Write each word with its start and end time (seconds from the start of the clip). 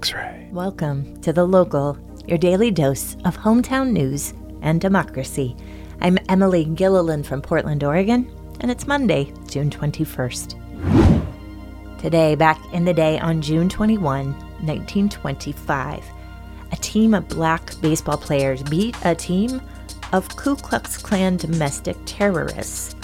X 0.00 0.14
ray. 0.14 0.48
Welcome 0.50 1.20
to 1.20 1.30
The 1.30 1.44
Local, 1.44 1.98
your 2.26 2.38
daily 2.38 2.70
dose 2.70 3.16
of 3.26 3.36
hometown 3.36 3.90
news 3.90 4.32
and 4.62 4.80
democracy. 4.80 5.54
I'm 6.00 6.16
Emily 6.30 6.64
Gilliland 6.64 7.26
from 7.26 7.42
Portland, 7.42 7.84
Oregon, 7.84 8.26
and 8.60 8.70
it's 8.70 8.86
Monday, 8.86 9.30
June 9.46 9.68
21st. 9.68 12.00
Today, 12.00 12.34
back 12.34 12.58
in 12.72 12.86
the 12.86 12.94
day 12.94 13.18
on 13.18 13.42
June 13.42 13.68
21, 13.68 14.32
1925, 14.32 16.02
a 16.72 16.76
team 16.76 17.12
of 17.12 17.28
black 17.28 17.78
baseball 17.82 18.16
players 18.16 18.62
beat 18.62 18.96
a 19.04 19.14
team 19.14 19.60
of 20.14 20.34
Ku 20.34 20.56
Klux 20.56 20.96
Klan 20.96 21.36
domestic 21.36 21.98
terrorists. 22.06 22.96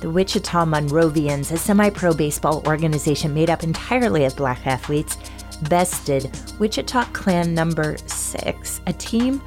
The 0.00 0.08
Wichita 0.08 0.64
Monrovians, 0.64 1.52
a 1.52 1.58
semi 1.58 1.90
pro 1.90 2.14
baseball 2.14 2.66
organization 2.66 3.34
made 3.34 3.50
up 3.50 3.62
entirely 3.62 4.24
of 4.24 4.34
black 4.36 4.66
athletes, 4.66 5.18
bested 5.62 6.30
Wichita 6.58 7.04
Klan 7.12 7.54
number 7.54 7.96
six, 8.06 8.80
a 8.86 8.92
team 8.92 9.42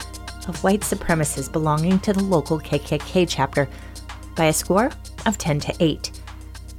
of 0.48 0.64
white 0.64 0.82
supremacists 0.82 1.52
belonging 1.52 2.00
to 2.00 2.14
the 2.14 2.24
local 2.24 2.60
KKK 2.60 3.26
chapter, 3.28 3.68
by 4.36 4.46
a 4.46 4.54
score 4.54 4.92
of 5.26 5.38
10 5.38 5.60
to 5.62 5.76
8. 5.80 6.12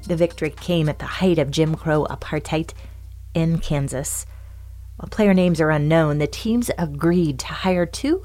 The 0.06 0.16
victory 0.16 0.50
came 0.50 0.88
at 0.88 0.98
the 0.98 1.06
height 1.06 1.38
of 1.38 1.50
Jim 1.50 1.74
Crow 1.74 2.04
apartheid 2.06 2.72
in 3.34 3.58
Kansas. 3.58 4.26
While 4.96 5.08
player 5.08 5.34
names 5.34 5.60
are 5.60 5.70
unknown, 5.70 6.18
the 6.18 6.26
teams 6.26 6.70
agreed 6.78 7.38
to 7.40 7.46
hire 7.46 7.86
two 7.86 8.24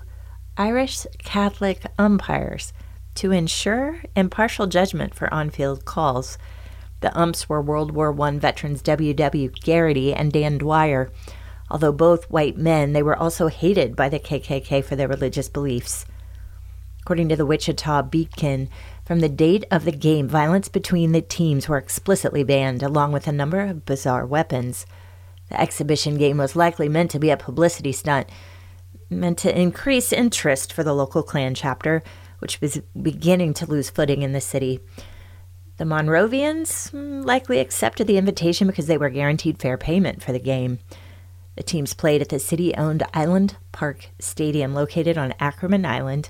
Irish 0.57 1.05
Catholic 1.19 1.85
umpires 1.97 2.73
to 3.15 3.31
ensure 3.31 4.01
impartial 4.15 4.67
judgment 4.67 5.13
for 5.13 5.31
on 5.33 5.49
field 5.49 5.85
calls. 5.85 6.37
The 7.01 7.15
umps 7.17 7.47
were 7.47 7.61
World 7.61 7.91
War 7.91 8.19
I 8.21 8.31
veterans 8.37 8.81
W. 8.81 9.13
W. 9.13 9.49
Garrity 9.63 10.13
and 10.13 10.31
Dan 10.31 10.57
Dwyer. 10.57 11.11
Although 11.69 11.91
both 11.91 12.29
white 12.31 12.57
men, 12.57 12.93
they 12.93 13.03
were 13.03 13.17
also 13.17 13.47
hated 13.47 13.95
by 13.95 14.09
the 14.09 14.19
KKK 14.19 14.83
for 14.83 14.95
their 14.95 15.07
religious 15.07 15.49
beliefs. 15.49 16.05
According 17.01 17.29
to 17.29 17.35
the 17.35 17.45
Wichita 17.45 18.01
Beacon, 18.03 18.69
from 19.05 19.19
the 19.19 19.29
date 19.29 19.63
of 19.71 19.85
the 19.85 19.91
game, 19.91 20.27
violence 20.27 20.67
between 20.67 21.11
the 21.11 21.21
teams 21.21 21.69
were 21.69 21.77
explicitly 21.77 22.43
banned, 22.43 22.83
along 22.83 23.13
with 23.13 23.27
a 23.27 23.31
number 23.31 23.61
of 23.61 23.85
bizarre 23.85 24.25
weapons. 24.25 24.85
The 25.49 25.59
exhibition 25.59 26.17
game 26.17 26.37
was 26.37 26.55
likely 26.55 26.89
meant 26.89 27.11
to 27.11 27.19
be 27.19 27.29
a 27.29 27.37
publicity 27.37 27.93
stunt, 27.93 28.27
meant 29.09 29.37
to 29.39 29.57
increase 29.57 30.11
interest 30.11 30.73
for 30.73 30.83
the 30.83 30.93
local 30.93 31.23
Klan 31.23 31.55
chapter, 31.55 32.03
which 32.39 32.59
was 32.59 32.81
beginning 33.01 33.53
to 33.53 33.65
lose 33.65 33.89
footing 33.89 34.21
in 34.21 34.33
the 34.33 34.41
city. 34.41 34.81
The 35.77 35.85
Monrovians 35.85 36.89
hmm, 36.89 37.21
likely 37.21 37.59
accepted 37.59 38.07
the 38.07 38.17
invitation 38.17 38.67
because 38.67 38.87
they 38.87 38.97
were 38.97 39.09
guaranteed 39.09 39.59
fair 39.59 39.77
payment 39.77 40.23
for 40.23 40.31
the 40.31 40.39
game. 40.39 40.79
The 41.55 41.63
teams 41.63 41.93
played 41.93 42.21
at 42.21 42.29
the 42.29 42.39
city 42.39 42.75
owned 42.75 43.03
Island 43.13 43.57
Park 43.71 44.09
Stadium 44.19 44.73
located 44.73 45.17
on 45.17 45.35
Ackerman 45.39 45.85
Island 45.85 46.29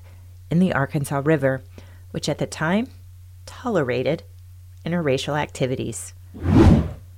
in 0.51 0.59
the 0.59 0.73
Arkansas 0.73 1.21
River, 1.23 1.63
which 2.11 2.27
at 2.27 2.37
the 2.37 2.45
time 2.45 2.87
tolerated 3.45 4.23
interracial 4.85 5.39
activities. 5.39 6.13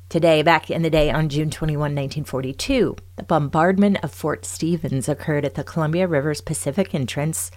Today, 0.10 0.42
back 0.42 0.72
in 0.72 0.82
the 0.82 0.90
day 0.90 1.12
on 1.12 1.30
June 1.30 1.52
21, 1.52 1.80
1942, 1.80 2.96
the 3.16 3.24
bombardment 3.24 3.98
of 4.02 4.12
Fort 4.12 4.44
Stevens 4.44 5.08
occurred 5.08 5.46
at 5.46 5.54
the 5.54 5.64
Columbia 5.64 6.08
River's 6.08 6.42
Pacific 6.42 6.96
entrance 6.96 7.52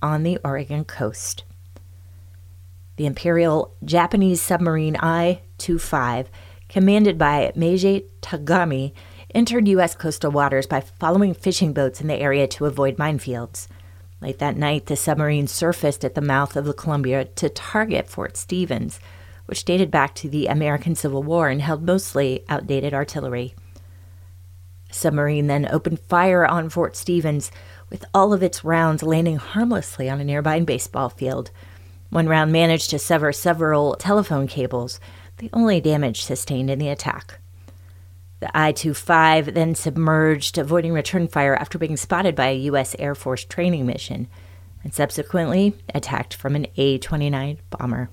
on 0.00 0.22
the 0.22 0.38
Oregon 0.44 0.84
coast. 0.84 1.42
The 2.96 3.06
Imperial 3.06 3.74
Japanese 3.84 4.40
submarine 4.40 4.96
I 4.98 5.42
25, 5.58 6.30
commanded 6.70 7.18
by 7.18 7.52
Meiji 7.54 8.06
Tagami, 8.22 8.92
entered 9.34 9.68
U.S. 9.68 9.94
coastal 9.94 10.30
waters 10.30 10.66
by 10.66 10.80
following 10.80 11.34
fishing 11.34 11.74
boats 11.74 12.00
in 12.00 12.06
the 12.06 12.16
area 12.16 12.46
to 12.46 12.64
avoid 12.64 12.96
minefields. 12.96 13.68
Late 14.22 14.38
that 14.38 14.56
night, 14.56 14.86
the 14.86 14.96
submarine 14.96 15.46
surfaced 15.46 16.06
at 16.06 16.14
the 16.14 16.22
mouth 16.22 16.56
of 16.56 16.64
the 16.64 16.72
Columbia 16.72 17.26
to 17.26 17.50
target 17.50 18.08
Fort 18.08 18.34
Stevens, 18.34 18.98
which 19.44 19.66
dated 19.66 19.90
back 19.90 20.14
to 20.14 20.28
the 20.30 20.46
American 20.46 20.94
Civil 20.94 21.22
War 21.22 21.50
and 21.50 21.60
held 21.60 21.82
mostly 21.82 22.46
outdated 22.48 22.94
artillery. 22.94 23.54
The 24.88 24.94
submarine 24.94 25.48
then 25.48 25.68
opened 25.70 26.00
fire 26.00 26.46
on 26.46 26.70
Fort 26.70 26.96
Stevens, 26.96 27.50
with 27.90 28.06
all 28.14 28.32
of 28.32 28.42
its 28.42 28.64
rounds 28.64 29.02
landing 29.02 29.36
harmlessly 29.36 30.08
on 30.08 30.18
a 30.18 30.24
nearby 30.24 30.60
baseball 30.60 31.10
field. 31.10 31.50
One 32.10 32.28
round 32.28 32.52
managed 32.52 32.90
to 32.90 32.98
sever 32.98 33.32
several 33.32 33.94
telephone 33.96 34.46
cables, 34.46 35.00
the 35.38 35.50
only 35.52 35.80
damage 35.80 36.22
sustained 36.22 36.70
in 36.70 36.78
the 36.78 36.88
attack. 36.88 37.40
The 38.40 38.50
I 38.56 38.72
25 38.72 39.54
then 39.54 39.74
submerged, 39.74 40.58
avoiding 40.58 40.92
return 40.92 41.26
fire 41.26 41.54
after 41.54 41.78
being 41.78 41.96
spotted 41.96 42.34
by 42.34 42.48
a 42.48 42.58
U.S. 42.58 42.94
Air 42.98 43.14
Force 43.14 43.44
training 43.44 43.86
mission, 43.86 44.28
and 44.84 44.92
subsequently 44.92 45.74
attacked 45.94 46.34
from 46.34 46.54
an 46.54 46.66
A 46.76 46.98
29 46.98 47.58
bomber. 47.70 48.10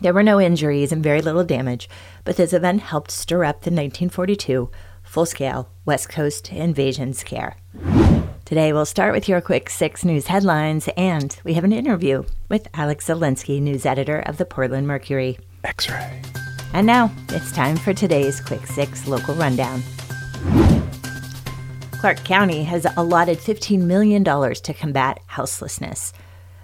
There 0.00 0.14
were 0.14 0.22
no 0.22 0.40
injuries 0.40 0.92
and 0.92 1.02
very 1.02 1.20
little 1.20 1.44
damage, 1.44 1.88
but 2.24 2.36
this 2.36 2.52
event 2.52 2.82
helped 2.82 3.10
stir 3.10 3.44
up 3.44 3.62
the 3.62 3.70
1942 3.70 4.70
full 5.02 5.26
scale 5.26 5.68
West 5.84 6.08
Coast 6.08 6.52
invasion 6.52 7.12
scare. 7.12 7.56
Today, 8.48 8.72
we'll 8.72 8.86
start 8.86 9.12
with 9.12 9.28
your 9.28 9.42
quick 9.42 9.68
six 9.68 10.06
news 10.06 10.26
headlines, 10.26 10.88
and 10.96 11.38
we 11.44 11.52
have 11.52 11.64
an 11.64 11.72
interview 11.74 12.24
with 12.48 12.66
Alex 12.72 13.06
Zielinski, 13.06 13.60
news 13.60 13.84
editor 13.84 14.20
of 14.20 14.38
the 14.38 14.46
Portland 14.46 14.86
Mercury. 14.86 15.38
X 15.64 15.90
ray. 15.90 16.22
And 16.72 16.86
now 16.86 17.12
it's 17.28 17.52
time 17.52 17.76
for 17.76 17.92
today's 17.92 18.40
quick 18.40 18.66
six 18.66 19.06
local 19.06 19.34
rundown. 19.34 19.82
Clark 21.90 22.24
County 22.24 22.64
has 22.64 22.86
allotted 22.96 23.36
$15 23.36 23.80
million 23.82 24.24
to 24.24 24.72
combat 24.72 25.20
houselessness. 25.26 26.14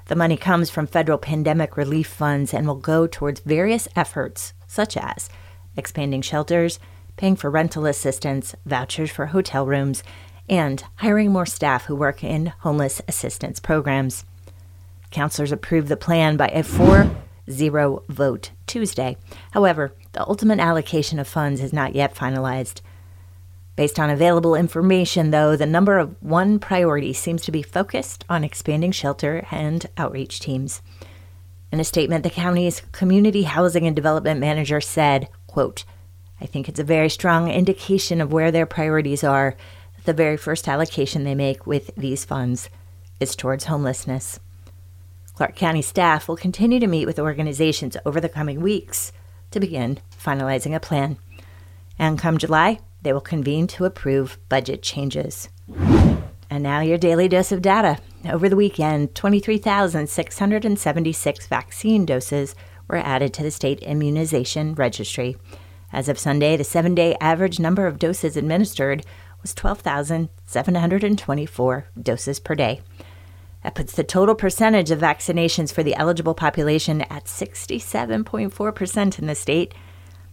The 0.07 0.17
money 0.17 0.39
comes 0.39 0.71
from 0.71 0.87
federal 0.87 1.19
pandemic 1.19 1.77
relief 1.77 2.07
funds 2.07 2.55
and 2.55 2.67
will 2.67 2.77
go 2.77 3.07
towards 3.07 3.41
various 3.41 3.89
efforts, 3.95 4.55
such 4.67 4.97
as 4.97 5.29
expanding 5.77 6.23
shelters, 6.23 6.79
paying 7.19 7.37
for 7.37 7.51
rental 7.51 7.85
assistance, 7.85 8.55
vouchers 8.65 9.11
for 9.11 9.27
hotel 9.27 9.67
rooms, 9.67 10.03
and 10.49 10.85
hiring 10.97 11.33
more 11.33 11.47
staff 11.47 11.87
who 11.87 11.97
work 11.97 12.23
in 12.23 12.53
homeless 12.61 13.01
assistance 13.09 13.61
programs. 13.61 14.25
Councilors 15.11 15.53
approved 15.53 15.89
the 15.89 15.97
plan 15.97 16.37
by 16.37 16.49
a 16.49 16.63
4 16.63 17.11
0 17.51 18.03
vote 18.09 18.51
Tuesday. 18.67 19.17
However, 19.53 19.93
the 20.13 20.27
ultimate 20.27 20.59
allocation 20.59 21.19
of 21.19 21.29
funds 21.29 21.61
is 21.61 21.73
not 21.73 21.95
yet 21.95 22.15
finalized. 22.15 22.81
Based 23.77 23.99
on 23.99 24.09
available 24.09 24.55
information, 24.55 25.31
though, 25.31 25.57
the 25.57 25.67
number 25.67 25.99
of 25.99 26.15
one 26.23 26.59
priority 26.59 27.13
seems 27.13 27.43
to 27.43 27.53
be 27.53 27.63
focused 27.63 28.25
on 28.29 28.45
expanding 28.45 28.93
shelter 28.93 29.47
and 29.51 29.87
outreach 29.97 30.39
teams. 30.39 30.81
In 31.73 31.81
a 31.81 31.85
statement, 31.85 32.23
the 32.23 32.31
county's 32.31 32.83
community 32.93 33.43
housing 33.43 33.85
and 33.85 33.97
development 33.97 34.39
manager 34.39 34.81
said, 34.81 35.29
quote, 35.49 35.85
I 36.41 36.47
think 36.47 36.69
it's 36.69 36.79
a 36.79 36.85
very 36.85 37.09
strong 37.09 37.51
indication 37.51 38.21
of 38.21 38.33
where 38.33 38.53
their 38.53 38.67
priorities 38.67 39.25
are 39.25 39.57
the 40.05 40.13
very 40.13 40.37
first 40.37 40.69
allocation 40.69 41.25
they 41.25 41.35
make 41.35 41.67
with 41.67 41.91
these 41.97 42.25
funds 42.25 42.69
is 43.21 43.35
towards 43.35 43.65
homelessness. 43.65 44.39
Clark 45.35 45.57
County 45.57 45.83
staff 45.83 46.29
will 46.29 46.37
continue 46.37 46.79
to 46.79 46.87
meet 46.87 47.07
with 47.07 47.19
organizations 47.19 47.97
over 48.07 48.21
the 48.21 48.29
coming 48.29 48.61
weeks 48.61 49.11
to 49.51 49.59
begin 49.59 49.99
finalizing 50.17 50.75
a 50.75 50.81
plan. 50.81 51.17
And 51.99 52.19
come 52.19 52.39
July, 52.39 52.79
they 53.03 53.13
will 53.13 53.21
convene 53.21 53.67
to 53.69 53.85
approve 53.85 54.39
budget 54.49 54.83
changes. 54.83 55.49
And 56.51 56.63
now 56.63 56.81
your 56.81 56.99
daily 56.99 57.29
dose 57.29 57.51
of 57.51 57.63
data. 57.63 57.99
Over 58.29 58.49
the 58.49 58.57
weekend, 58.57 59.15
23,676 59.15 61.47
vaccine 61.47 62.07
doses 62.07 62.55
were 62.87 62.99
added 62.99 63.33
to 63.35 63.43
the 63.43 63.51
state 63.51 63.81
immunization 63.81 64.75
registry. 64.75 65.37
As 65.93 66.09
of 66.09 66.19
Sunday, 66.19 66.57
the 66.57 66.65
seven 66.65 66.95
day 66.95 67.17
average 67.21 67.59
number 67.59 67.87
of 67.87 67.99
doses 67.99 68.37
administered 68.37 69.05
was 69.45 69.55
12,724 69.55 71.87
doses 72.01 72.41
per 72.41 72.55
day. 72.55 72.81
That 73.63 73.75
puts 73.75 73.93
the 73.93 74.03
total 74.03 74.35
percentage 74.35 74.91
of 74.91 74.99
vaccinations 74.99 75.71
for 75.71 75.83
the 75.83 75.95
eligible 75.97 76.33
population 76.35 77.03
at 77.03 77.27
67.4% 77.27 79.19
in 79.19 79.27
the 79.27 79.35
state. 79.35 79.75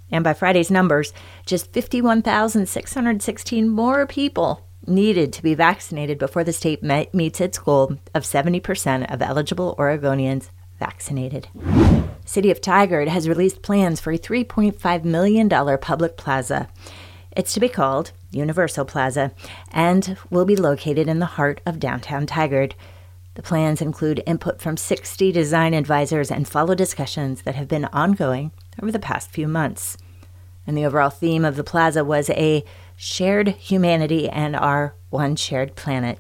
And 0.09 0.24
by 0.24 0.33
Friday's 0.33 0.71
numbers, 0.71 1.12
just 1.45 1.74
51,616 1.74 3.68
more 3.68 4.07
people 4.07 4.65
needed 4.88 5.33
to 5.33 5.44
be 5.44 5.56
vaccinated 5.56 6.18
before 6.18 6.45
the 6.45 6.53
state 6.53 6.81
met, 6.81 7.13
meets 7.13 7.41
its 7.41 7.59
goal 7.59 7.97
of 8.15 8.24
70% 8.24 9.13
of 9.13 9.21
eligible 9.21 9.75
Oregonians 9.77 10.51
vaccinated. 10.80 11.50
City 12.25 12.50
of 12.50 12.62
Tigard 12.62 13.09
has 13.09 13.27
released 13.27 13.62
plans 13.62 14.00
for 14.00 14.13
a 14.13 14.18
$3.5 14.18 15.03
million 15.03 15.50
public 15.50 16.15
plaza. 16.15 16.69
It's 17.35 17.53
to 17.53 17.59
be 17.59 17.69
called 17.69 18.13
Universal 18.31 18.86
Plaza 18.86 19.31
and 19.72 20.18
will 20.30 20.45
be 20.45 20.56
located 20.56 21.07
in 21.07 21.19
the 21.19 21.25
heart 21.25 21.62
of 21.66 21.80
downtown 21.80 22.25
Tigard. 22.25 22.74
The 23.36 23.42
plans 23.42 23.81
include 23.81 24.24
input 24.25 24.62
from 24.62 24.78
60 24.78 25.31
design 25.31 25.74
advisors 25.74 26.31
and 26.31 26.48
follow 26.48 26.75
discussions 26.75 27.44
that 27.44 27.56
have 27.56 27.68
been 27.68 27.86
ongoing 27.86 28.51
over 28.81 28.92
the 28.92 29.00
past 29.00 29.31
few 29.31 29.48
months. 29.48 29.98
And 30.68 30.78
the 30.78 30.86
overall 30.86 31.10
theme 31.10 31.45
of 31.45 31.56
the 31.56 31.63
plaza 31.63 32.04
was 32.04 32.30
a 32.31 32.63
shared 32.95 33.50
humanity 33.50 34.30
and 34.30 34.56
our 34.56 34.95
one 35.10 35.36
shared 35.36 35.75
planet. 35.75 36.19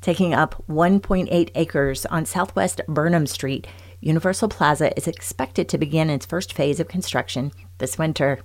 Taking 0.00 0.34
up 0.34 0.62
1.8 0.68 1.50
acres 1.54 2.06
on 2.06 2.26
southwest 2.26 2.80
Burnham 2.86 3.26
Street, 3.26 3.66
Universal 4.00 4.50
Plaza 4.50 4.96
is 4.96 5.08
expected 5.08 5.68
to 5.68 5.78
begin 5.78 6.10
its 6.10 6.26
first 6.26 6.52
phase 6.52 6.78
of 6.78 6.86
construction 6.86 7.50
this 7.78 7.98
winter. 7.98 8.40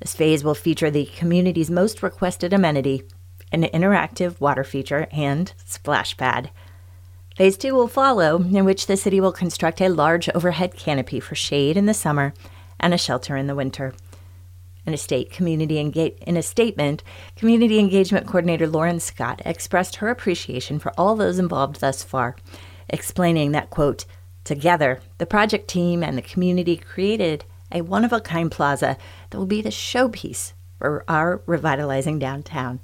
This 0.00 0.14
phase 0.14 0.44
will 0.44 0.54
feature 0.54 0.90
the 0.90 1.06
community's 1.06 1.70
most 1.70 2.02
requested 2.02 2.52
amenity, 2.52 3.02
an 3.52 3.62
interactive 3.64 4.40
water 4.40 4.64
feature, 4.64 5.08
and 5.10 5.52
splash 5.64 6.16
pad. 6.16 6.50
Phase 7.36 7.56
two 7.56 7.74
will 7.74 7.88
follow, 7.88 8.42
in 8.42 8.64
which 8.64 8.86
the 8.86 8.96
city 8.96 9.20
will 9.20 9.32
construct 9.32 9.80
a 9.80 9.88
large 9.88 10.28
overhead 10.30 10.76
canopy 10.76 11.20
for 11.20 11.34
shade 11.34 11.76
in 11.76 11.86
the 11.86 11.94
summer 11.94 12.34
and 12.80 12.92
a 12.92 12.98
shelter 12.98 13.36
in 13.36 13.46
the 13.46 13.54
winter. 13.54 13.94
In 14.86 14.94
a, 14.94 14.96
state 14.96 15.30
community 15.30 15.74
enga- 15.74 16.18
in 16.22 16.36
a 16.36 16.42
statement, 16.42 17.02
Community 17.36 17.78
Engagement 17.78 18.26
Coordinator 18.26 18.66
Lauren 18.66 19.00
Scott 19.00 19.42
expressed 19.44 19.96
her 19.96 20.08
appreciation 20.08 20.78
for 20.78 20.92
all 20.96 21.14
those 21.14 21.38
involved 21.38 21.80
thus 21.80 22.02
far, 22.02 22.36
explaining 22.88 23.52
that, 23.52 23.68
quote, 23.68 24.06
Together, 24.44 25.00
the 25.18 25.26
project 25.26 25.68
team 25.68 26.02
and 26.02 26.16
the 26.16 26.22
community 26.22 26.76
created 26.76 27.44
a 27.72 27.82
one 27.82 28.04
of 28.04 28.12
a 28.12 28.20
kind 28.20 28.50
plaza 28.50 28.96
that 29.30 29.38
will 29.38 29.46
be 29.46 29.62
the 29.62 29.70
showpiece 29.70 30.52
for 30.78 31.04
our 31.08 31.42
revitalizing 31.46 32.18
downtown. 32.18 32.80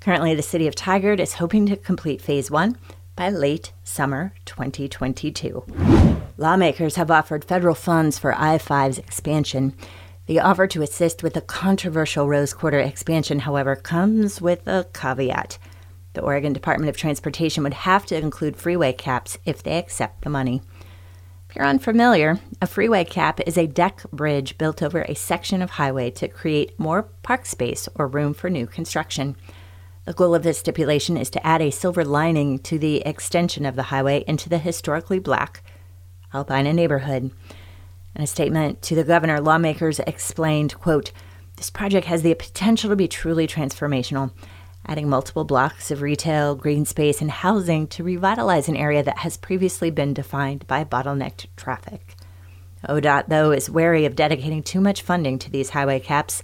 Currently, 0.00 0.34
the 0.34 0.42
city 0.42 0.66
of 0.66 0.74
Tigard 0.74 1.18
is 1.18 1.34
hoping 1.34 1.66
to 1.66 1.76
complete 1.76 2.20
phase 2.20 2.50
one 2.50 2.76
by 3.16 3.30
late 3.30 3.72
summer 3.82 4.34
2022. 4.44 5.64
Lawmakers 6.36 6.96
have 6.96 7.10
offered 7.10 7.44
federal 7.44 7.74
funds 7.74 8.18
for 8.18 8.34
I 8.34 8.58
5's 8.58 8.98
expansion. 8.98 9.74
The 10.26 10.40
offer 10.40 10.66
to 10.66 10.82
assist 10.82 11.22
with 11.22 11.34
the 11.34 11.40
controversial 11.40 12.28
Rose 12.28 12.52
Quarter 12.52 12.80
expansion, 12.80 13.40
however, 13.40 13.74
comes 13.74 14.40
with 14.40 14.66
a 14.66 14.86
caveat. 14.92 15.58
The 16.12 16.20
Oregon 16.20 16.52
Department 16.52 16.90
of 16.90 16.96
Transportation 16.96 17.62
would 17.62 17.74
have 17.74 18.06
to 18.06 18.16
include 18.16 18.56
freeway 18.56 18.92
caps 18.92 19.38
if 19.44 19.62
they 19.62 19.78
accept 19.78 20.22
the 20.22 20.30
money. 20.30 20.62
You're 21.56 21.64
unfamiliar, 21.64 22.38
a 22.60 22.66
freeway 22.66 23.04
cap 23.04 23.40
is 23.46 23.56
a 23.56 23.66
deck 23.66 24.02
bridge 24.12 24.58
built 24.58 24.82
over 24.82 25.00
a 25.00 25.14
section 25.14 25.62
of 25.62 25.70
highway 25.70 26.10
to 26.10 26.28
create 26.28 26.78
more 26.78 27.04
park 27.22 27.46
space 27.46 27.88
or 27.94 28.06
room 28.06 28.34
for 28.34 28.50
new 28.50 28.66
construction. 28.66 29.36
The 30.04 30.12
goal 30.12 30.34
of 30.34 30.42
this 30.42 30.58
stipulation 30.58 31.16
is 31.16 31.30
to 31.30 31.46
add 31.46 31.62
a 31.62 31.70
silver 31.70 32.04
lining 32.04 32.58
to 32.58 32.78
the 32.78 32.98
extension 33.06 33.64
of 33.64 33.74
the 33.74 33.84
highway 33.84 34.22
into 34.28 34.50
the 34.50 34.58
historically 34.58 35.18
black 35.18 35.62
Albina 36.34 36.74
neighborhood. 36.74 37.30
In 38.14 38.22
a 38.22 38.26
statement 38.26 38.82
to 38.82 38.94
the 38.94 39.02
governor, 39.02 39.40
lawmakers 39.40 39.98
explained, 40.00 40.74
quote, 40.74 41.10
this 41.56 41.70
project 41.70 42.06
has 42.06 42.20
the 42.20 42.34
potential 42.34 42.90
to 42.90 42.96
be 42.96 43.08
truly 43.08 43.46
transformational 43.46 44.30
adding 44.86 45.08
multiple 45.08 45.44
blocks 45.44 45.90
of 45.90 46.00
retail, 46.00 46.54
green 46.54 46.84
space, 46.84 47.20
and 47.20 47.30
housing 47.30 47.86
to 47.88 48.04
revitalize 48.04 48.68
an 48.68 48.76
area 48.76 49.02
that 49.02 49.18
has 49.18 49.36
previously 49.36 49.90
been 49.90 50.14
defined 50.14 50.66
by 50.66 50.84
bottlenecked 50.84 51.46
traffic. 51.56 52.14
ODOT, 52.88 53.28
though, 53.28 53.50
is 53.50 53.68
wary 53.68 54.04
of 54.04 54.14
dedicating 54.14 54.62
too 54.62 54.80
much 54.80 55.02
funding 55.02 55.38
to 55.40 55.50
these 55.50 55.70
highway 55.70 55.98
caps. 55.98 56.42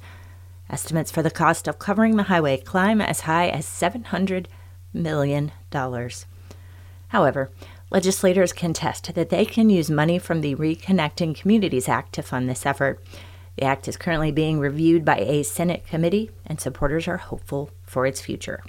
Estimates 0.68 1.10
for 1.10 1.22
the 1.22 1.30
cost 1.30 1.68
of 1.68 1.78
covering 1.78 2.16
the 2.16 2.24
highway 2.24 2.56
climb 2.56 3.00
as 3.00 3.20
high 3.20 3.48
as 3.48 3.66
$700 3.66 4.46
million. 4.92 5.52
However, 7.08 7.50
legislators 7.90 8.52
contest 8.52 9.14
that 9.14 9.28
they 9.28 9.44
can 9.44 9.70
use 9.70 9.90
money 9.90 10.18
from 10.18 10.40
the 10.40 10.56
Reconnecting 10.56 11.36
Communities 11.36 11.88
Act 11.88 12.12
to 12.14 12.22
fund 12.22 12.48
this 12.48 12.66
effort. 12.66 13.00
The 13.56 13.64
act 13.64 13.86
is 13.86 13.96
currently 13.96 14.32
being 14.32 14.58
reviewed 14.58 15.04
by 15.04 15.18
a 15.18 15.42
Senate 15.42 15.86
committee, 15.86 16.30
and 16.46 16.60
supporters 16.60 17.06
are 17.06 17.18
hopeful 17.18 17.70
for 17.84 18.06
its 18.06 18.20
future. 18.20 18.62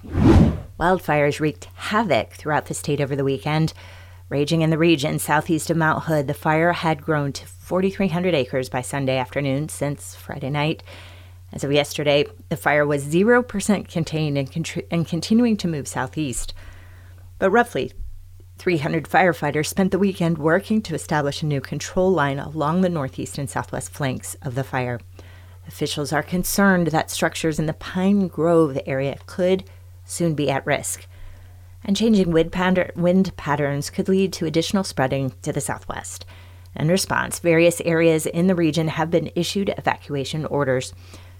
Wildfires 0.80 1.39
wreaked 1.39 1.69
havoc 1.75 2.33
throughout 2.33 2.65
the 2.65 2.74
state 2.74 3.00
over 3.00 3.15
the 3.15 3.24
weekend. 3.24 3.74
Raging 4.30 4.62
in 4.62 4.71
the 4.71 4.77
region 4.77 5.19
southeast 5.19 5.69
of 5.69 5.77
Mount 5.77 6.06
Hood, 6.06 6.27
the 6.27 6.33
fire 6.33 6.74
had 6.74 7.01
grown 7.01 7.31
to 7.33 7.45
4,300 7.45 8.33
acres 8.33 8.68
by 8.68 8.81
Sunday 8.81 9.18
afternoon 9.18 9.69
since 9.69 10.15
Friday 10.15 10.50
night. 10.50 10.83
As 11.53 11.63
of 11.63 11.71
yesterday, 11.71 12.25
the 12.50 12.57
fire 12.57 12.86
was 12.86 13.06
0% 13.06 13.88
contained 13.88 14.38
and, 14.38 14.83
and 14.89 15.07
continuing 15.07 15.56
to 15.57 15.68
move 15.68 15.88
southeast. 15.88 16.53
But 17.38 17.51
roughly 17.51 17.94
300 18.63 19.10
firefighters 19.10 19.65
spent 19.65 19.92
the 19.92 20.00
weekend 20.00 20.38
working 20.38 20.81
to 20.81 20.95
establish 20.95 21.44
a 21.44 21.45
new 21.45 21.60
control 21.60 22.10
line 22.10 22.39
along 22.39 22.80
the 22.80 22.88
northeast 22.88 23.38
and 23.38 23.50
southwest 23.50 23.92
flanks 23.92 24.38
of 24.42 24.56
the 24.56 24.63
fire. 24.63 25.01
Officials 25.68 26.13
are 26.13 26.24
concerned 26.24 26.88
that 26.88 27.12
structures 27.12 27.60
in 27.60 27.65
the 27.65 27.74
Pine 27.74 28.30
Grove 28.30 28.80
area 28.86 29.18
could 29.25 29.65
soon 30.06 30.33
be 30.33 30.50
at 30.50 30.65
risk, 30.65 31.07
and 31.83 31.98
changing 31.98 32.31
wind, 32.31 32.54
patter- 32.54 32.94
wind 32.95 33.36
patterns 33.36 33.89
could 33.89 34.07
lead 34.07 34.31
to 34.31 34.45
additional 34.45 34.86
spreading 34.86 35.33
to 35.42 35.51
the 35.51 35.60
southwest. 35.60 36.25
In 36.74 36.88
response, 36.88 37.39
various 37.39 37.81
areas 37.81 38.25
in 38.25 38.48
the 38.48 38.56
region 38.56 38.88
have 38.88 39.12
been 39.12 39.30
issued 39.36 39.74
evacuation 39.77 40.45
orders. 40.45 40.94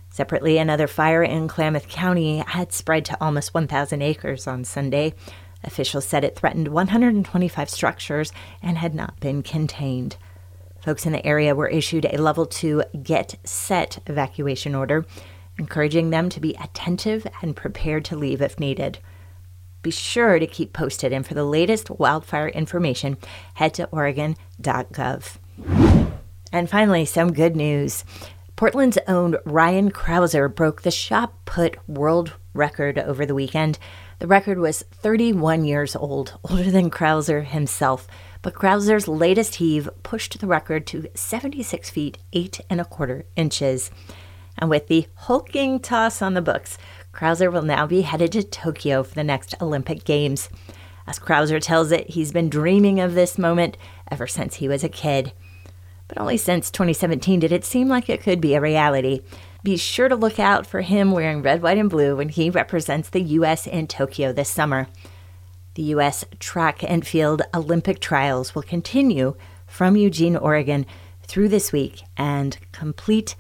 Separately, 0.10 0.58
another 0.58 0.88
fire 0.88 1.24
in 1.24 1.48
Klamath 1.48 1.88
County 1.88 2.44
had 2.46 2.74
spread 2.74 3.06
to 3.06 3.18
almost 3.22 3.54
1,000 3.54 4.02
acres 4.02 4.46
on 4.46 4.66
Sunday, 4.66 5.14
Officials 5.63 6.06
said 6.06 6.24
it 6.24 6.36
threatened 6.36 6.68
125 6.68 7.69
structures 7.69 8.31
and 8.62 8.77
had 8.77 8.94
not 8.94 9.19
been 9.19 9.42
contained. 9.42 10.18
Folks 10.81 11.06
in 11.06 11.13
the 11.13 11.25
area 11.25 11.56
were 11.56 11.69
issued 11.69 12.06
a 12.06 12.21
level 12.21 12.45
2 12.45 12.83
get 13.01 13.36
set 13.45 14.00
evacuation 14.07 14.75
order, 14.75 15.06
encouraging 15.57 16.10
them 16.10 16.27
to 16.30 16.42
be 16.42 16.57
attentive 16.62 17.25
and 17.42 17.56
prepared 17.56 18.04
to 18.06 18.18
leave 18.18 18.42
if 18.42 18.60
needed. 18.60 19.00
Be 19.81 19.92
sure 19.92 20.39
to 20.39 20.48
keep 20.48 20.74
posted, 20.74 21.13
and 21.13 21.25
for 21.25 21.33
the 21.33 21.44
latest 21.44 21.89
wildfire 21.89 22.50
information, 22.50 23.18
head 23.56 23.74
to 23.75 23.86
Oregon.gov. 23.92 25.38
And 26.51 26.69
finally, 26.69 27.06
some 27.06 27.33
good 27.33 27.56
news. 27.56 28.04
Portland's 28.56 28.98
own 29.07 29.38
Ryan 29.45 29.92
Crouser 29.92 30.48
broke 30.48 30.83
the 30.83 30.92
shot 30.92 31.45
put 31.45 31.77
world 31.89 32.33
record 32.54 33.00
over 33.00 33.25
the 33.25 33.36
weekend 33.36 33.80
the 34.19 34.27
record 34.27 34.60
was 34.60 34.83
31 34.92 35.65
years 35.65 35.95
old, 35.95 36.38
older 36.50 36.71
than 36.71 36.89
Crouser 36.89 37.44
himself, 37.44 38.07
but 38.42 38.54
Crouser's 38.54 39.07
latest 39.07 39.56
heave 39.56 39.89
pushed 40.04 40.39
the 40.39 40.48
record 40.48 40.86
to 40.88 41.07
76 41.15 41.89
feet 41.89 42.18
8 42.33 42.62
and 42.69 42.81
a 42.81 42.86
quarter 42.86 43.25
inches. 43.36 43.89
And 44.57 44.69
with 44.69 44.88
the 44.88 45.07
hulking 45.15 45.80
toss 45.80 46.21
on 46.21 46.33
the 46.33 46.42
books, 46.42 46.77
Crouser 47.12 47.50
will 47.50 47.62
now 47.62 47.88
be 47.88 48.01
headed 48.01 48.31
to 48.33 48.44
Tokyo 48.44 49.04
for 49.04 49.15
the 49.15 49.24
next 49.24 49.56
Olympic 49.62 50.03
Games. 50.03 50.50
As 51.08 51.20
Crouser 51.20 51.60
tells 51.60 51.91
it, 51.91 52.12
he's 52.12 52.32
been 52.32 52.50
dreaming 52.50 53.00
of 53.00 53.13
this 53.13 53.38
moment 53.38 53.77
ever 54.10 54.27
since 54.27 54.55
he 54.55 54.67
was 54.67 54.84
a 54.84 54.89
kid. 54.89 55.34
But 56.08 56.20
only 56.20 56.38
since 56.38 56.70
2017 56.70 57.39
did 57.39 57.51
it 57.51 57.65
seem 57.65 57.88
like 57.88 58.10
it 58.10 58.22
could 58.22 58.39
be 58.39 58.55
a 58.55 58.62
reality. 58.62 59.22
Be 59.63 59.77
sure 59.77 60.10
to 60.10 60.15
look 60.17 60.39
out 60.39 60.67
for 60.67 60.82
him 60.82 61.12
wearing 61.12 61.41
red, 61.41 61.62
white, 61.62 61.77
and 61.77 61.89
blue 61.89 62.17
when 62.17 62.27
he 62.27 62.50
represents 62.50 63.10
the 63.10 63.22
U.S. 63.22 63.65
in 63.65 63.88
Tokyo 63.88 64.34
this 64.34 64.50
summer. 64.50 64.89
The 65.75 65.84
U.S. 65.84 66.25
Track 66.39 66.84
and 66.84 67.08
Field 67.08 67.43
Olympic 67.55 68.01
Trials 68.01 68.53
will 68.53 68.62
continue 68.62 69.36
from 69.65 69.96
Eugene, 69.96 70.36
Oregon 70.36 70.86
through 71.25 71.48
this 71.48 71.72
week 71.72 72.03
and 72.17 72.58
complete 72.74 73.38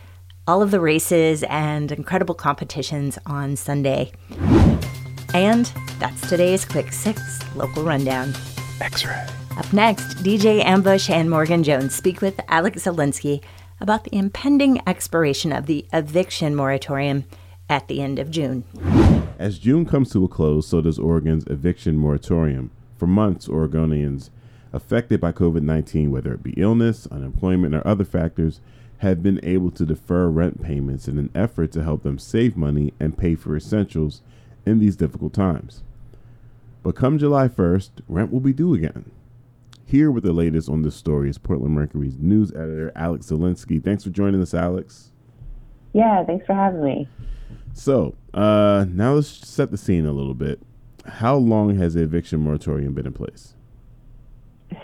all 0.47 0.61
of 0.61 0.71
the 0.71 0.79
races 0.79 1.43
and 1.43 1.91
incredible 1.91 2.35
competitions 2.35 3.19
on 3.25 3.57
Sunday. 3.57 4.13
And 5.33 5.65
that's 5.99 6.29
today's 6.29 6.63
Quick 6.63 6.93
Six 6.93 7.21
local 7.53 7.83
rundown. 7.83 8.33
X 8.79 9.05
ray. 9.05 9.27
Up 9.57 9.71
next, 9.73 10.23
DJ 10.23 10.63
Ambush 10.63 11.09
and 11.09 11.29
Morgan 11.29 11.63
Jones 11.63 11.93
speak 11.93 12.21
with 12.21 12.39
Alex 12.47 12.83
Zielinski 12.85 13.41
about 13.83 14.05
the 14.05 14.15
impending 14.15 14.81
expiration 14.87 15.51
of 15.51 15.65
the 15.65 15.85
eviction 15.91 16.55
moratorium 16.55 17.25
at 17.69 17.87
the 17.89 18.01
end 18.01 18.17
of 18.17 18.31
June. 18.31 18.63
As 19.37 19.59
June 19.59 19.85
comes 19.85 20.09
to 20.13 20.23
a 20.23 20.27
close, 20.27 20.65
so 20.67 20.79
does 20.79 20.97
Oregon's 20.97 21.45
eviction 21.47 21.97
moratorium. 21.97 22.71
For 22.97 23.07
months, 23.07 23.47
Oregonians 23.47 24.29
affected 24.71 25.19
by 25.19 25.33
COVID 25.33 25.63
19, 25.63 26.11
whether 26.11 26.33
it 26.33 26.41
be 26.41 26.53
illness, 26.53 27.07
unemployment, 27.07 27.75
or 27.75 27.85
other 27.85 28.05
factors, 28.05 28.61
have 28.99 29.21
been 29.21 29.41
able 29.43 29.69
to 29.71 29.85
defer 29.85 30.29
rent 30.29 30.63
payments 30.63 31.09
in 31.09 31.17
an 31.17 31.29
effort 31.35 31.73
to 31.73 31.83
help 31.83 32.03
them 32.03 32.17
save 32.17 32.55
money 32.55 32.93
and 33.01 33.17
pay 33.17 33.35
for 33.35 33.55
essentials 33.57 34.21
in 34.65 34.79
these 34.79 34.95
difficult 34.95 35.33
times. 35.33 35.83
But 36.83 36.95
come 36.95 37.17
July 37.17 37.49
1st, 37.49 37.89
rent 38.07 38.31
will 38.31 38.39
be 38.39 38.53
due 38.53 38.73
again. 38.73 39.11
Here 39.85 40.09
with 40.09 40.23
the 40.23 40.33
latest 40.33 40.69
on 40.69 40.81
this 40.81 40.95
story 40.95 41.29
is 41.29 41.37
Portland 41.37 41.75
Mercury's 41.75 42.17
news 42.17 42.51
editor, 42.51 42.91
Alex 42.95 43.27
Zielinski. 43.27 43.83
Thanks 43.83 44.03
for 44.03 44.09
joining 44.09 44.41
us, 44.41 44.53
Alex. 44.53 45.11
Yeah, 45.93 46.23
thanks 46.25 46.45
for 46.45 46.53
having 46.53 46.83
me. 46.83 47.07
So, 47.73 48.15
uh, 48.33 48.85
now 48.89 49.13
let's 49.13 49.27
set 49.27 49.71
the 49.71 49.77
scene 49.77 50.05
a 50.05 50.11
little 50.11 50.33
bit. 50.33 50.59
How 51.05 51.35
long 51.35 51.75
has 51.77 51.95
the 51.95 52.01
eviction 52.01 52.39
moratorium 52.39 52.93
been 52.93 53.05
in 53.05 53.13
place? 53.13 53.55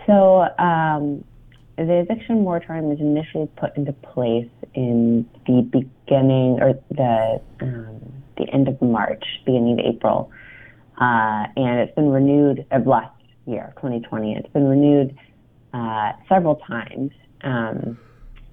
So, 0.06 0.48
um, 0.60 1.24
the 1.78 2.00
eviction 2.00 2.44
moratorium 2.44 2.90
was 2.90 3.00
initially 3.00 3.48
put 3.56 3.76
into 3.78 3.94
place 3.94 4.50
in 4.74 5.28
the 5.48 5.62
beginning 5.62 6.60
or 6.62 6.78
the 6.92 7.42
um, 7.62 8.02
the 8.38 8.50
end 8.54 8.68
of 8.68 8.82
March, 8.82 9.24
beginning 9.46 9.80
of 9.80 9.86
April, 9.86 10.32
uh, 11.00 11.46
and 11.56 11.80
it's 11.80 11.96
been 11.96 12.10
renewed 12.10 12.66
of 12.72 12.86
last 12.86 13.14
year, 13.50 13.74
2020. 13.78 14.36
It's 14.36 14.52
been 14.54 14.68
renewed 14.68 15.18
uh, 15.74 16.14
several 16.28 16.56
times 16.56 17.12
um, 17.44 17.98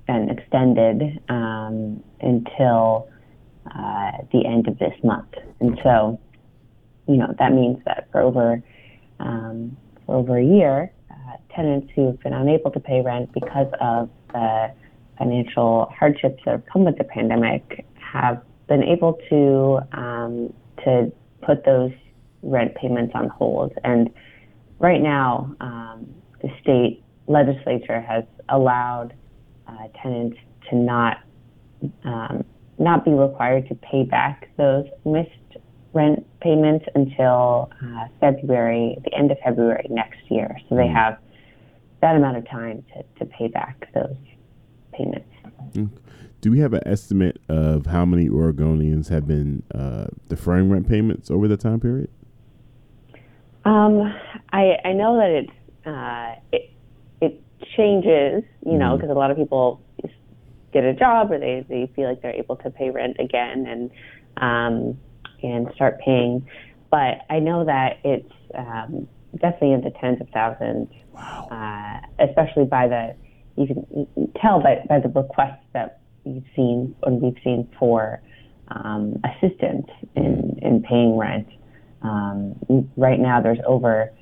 and 0.08 0.30
extended 0.30 1.20
um, 1.28 2.02
until 2.20 3.08
uh, 3.66 4.12
the 4.32 4.44
end 4.46 4.68
of 4.68 4.78
this 4.78 4.94
month. 5.02 5.32
And 5.60 5.78
so, 5.82 6.20
you 7.08 7.16
know, 7.16 7.34
that 7.38 7.52
means 7.52 7.78
that 7.84 8.08
for 8.12 8.20
over 8.20 8.62
um, 9.18 9.76
for 10.04 10.16
over 10.16 10.38
a 10.38 10.44
year, 10.44 10.92
uh, 11.10 11.36
tenants 11.54 11.90
who've 11.94 12.18
been 12.20 12.34
unable 12.34 12.70
to 12.70 12.80
pay 12.80 13.00
rent 13.00 13.32
because 13.32 13.72
of 13.80 14.10
the 14.32 14.72
financial 15.18 15.92
hardships 15.98 16.42
that 16.44 16.50
have 16.52 16.66
come 16.66 16.84
with 16.84 16.98
the 16.98 17.04
pandemic 17.04 17.86
have 17.94 18.42
been 18.68 18.82
able 18.82 19.18
to 19.30 19.80
um, 19.98 20.52
to 20.84 21.10
put 21.42 21.64
those 21.64 21.92
rent 22.42 22.74
payments 22.74 23.12
on 23.14 23.28
hold. 23.28 23.72
And 23.84 24.10
right 24.78 25.00
now, 25.00 25.54
um, 25.60 26.06
the 26.42 26.48
state 26.60 27.02
legislature 27.26 28.00
has 28.00 28.24
allowed 28.48 29.14
uh, 29.66 29.88
tenants 30.02 30.38
to 30.70 30.76
not 30.76 31.18
um, 32.04 32.44
not 32.78 33.04
be 33.04 33.10
required 33.10 33.68
to 33.68 33.74
pay 33.76 34.04
back 34.04 34.48
those 34.56 34.86
missed 35.04 35.30
rent 35.92 36.26
payments 36.40 36.84
until 36.94 37.70
uh, 37.82 38.06
February, 38.20 38.96
the 39.04 39.14
end 39.14 39.30
of 39.30 39.38
February 39.44 39.86
next 39.88 40.18
year. 40.30 40.56
So 40.68 40.76
they 40.76 40.82
mm. 40.82 40.94
have 40.94 41.18
that 42.02 42.16
amount 42.16 42.36
of 42.36 42.48
time 42.48 42.84
to, 42.94 43.02
to 43.18 43.24
pay 43.24 43.48
back 43.48 43.88
those 43.94 44.16
payments. 44.92 45.28
Mm. 45.72 45.90
Do 46.42 46.50
we 46.50 46.58
have 46.60 46.74
an 46.74 46.82
estimate 46.86 47.40
of 47.48 47.86
how 47.86 48.04
many 48.04 48.28
Oregonians 48.28 49.08
have 49.08 49.26
been 49.26 49.62
uh, 49.74 50.08
deferring 50.28 50.70
rent 50.70 50.88
payments 50.88 51.30
over 51.30 51.48
the 51.48 51.56
time 51.56 51.80
period? 51.80 52.10
Um, 53.66 54.14
I, 54.52 54.76
I 54.84 54.92
know 54.92 55.16
that 55.16 55.30
it's 55.30 55.86
uh, 55.86 56.34
it, 56.52 56.70
it 57.20 57.42
changes, 57.76 58.44
you 58.64 58.78
know, 58.78 58.96
because 58.96 59.08
mm-hmm. 59.08 59.16
a 59.16 59.20
lot 59.20 59.30
of 59.32 59.36
people 59.36 59.82
get 60.72 60.84
a 60.84 60.94
job 60.94 61.32
or 61.32 61.38
they, 61.38 61.64
they 61.68 61.90
feel 61.96 62.08
like 62.08 62.22
they're 62.22 62.34
able 62.34 62.56
to 62.56 62.70
pay 62.70 62.90
rent 62.90 63.16
again 63.18 63.66
and 63.66 63.90
um, 64.36 64.98
and 65.42 65.68
start 65.74 65.98
paying. 65.98 66.46
But 66.90 67.22
I 67.28 67.40
know 67.40 67.64
that 67.64 67.98
it's 68.04 68.32
um, 68.56 69.08
definitely 69.32 69.72
in 69.72 69.80
the 69.80 69.90
tens 70.00 70.20
of 70.20 70.28
thousands, 70.30 70.88
wow. 71.12 71.48
uh, 71.50 72.24
especially 72.24 72.66
by 72.66 72.86
the 72.86 73.16
you 73.56 73.66
can 73.66 74.06
tell 74.40 74.60
by, 74.60 74.84
by 74.88 75.00
the 75.00 75.08
requests 75.08 75.64
that 75.72 76.00
you've 76.24 76.44
seen 76.54 76.94
and 77.02 77.20
we've 77.20 77.42
seen 77.42 77.68
for 77.78 78.20
um, 78.68 79.20
assistance 79.24 79.86
in, 80.14 80.58
in 80.62 80.82
paying 80.82 81.16
rent. 81.16 81.48
Um, 82.02 82.90
right 82.96 83.18
now, 83.18 83.40
there's 83.40 83.58
over 83.66 84.12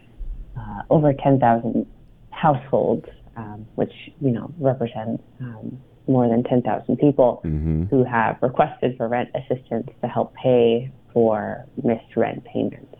uh, 0.56 0.82
over 0.90 1.12
10,000 1.12 1.86
households, 2.30 3.06
um, 3.36 3.66
which 3.74 3.92
you 4.20 4.30
know 4.30 4.52
represent 4.58 5.22
um, 5.40 5.80
more 6.06 6.28
than 6.28 6.44
10,000 6.44 6.96
people 6.98 7.40
mm-hmm. 7.44 7.84
who 7.84 8.04
have 8.04 8.36
requested 8.42 8.96
for 8.96 9.08
rent 9.08 9.30
assistance 9.34 9.88
to 10.02 10.08
help 10.08 10.34
pay 10.34 10.90
for 11.12 11.64
missed 11.82 12.16
rent 12.16 12.44
payments. 12.44 12.94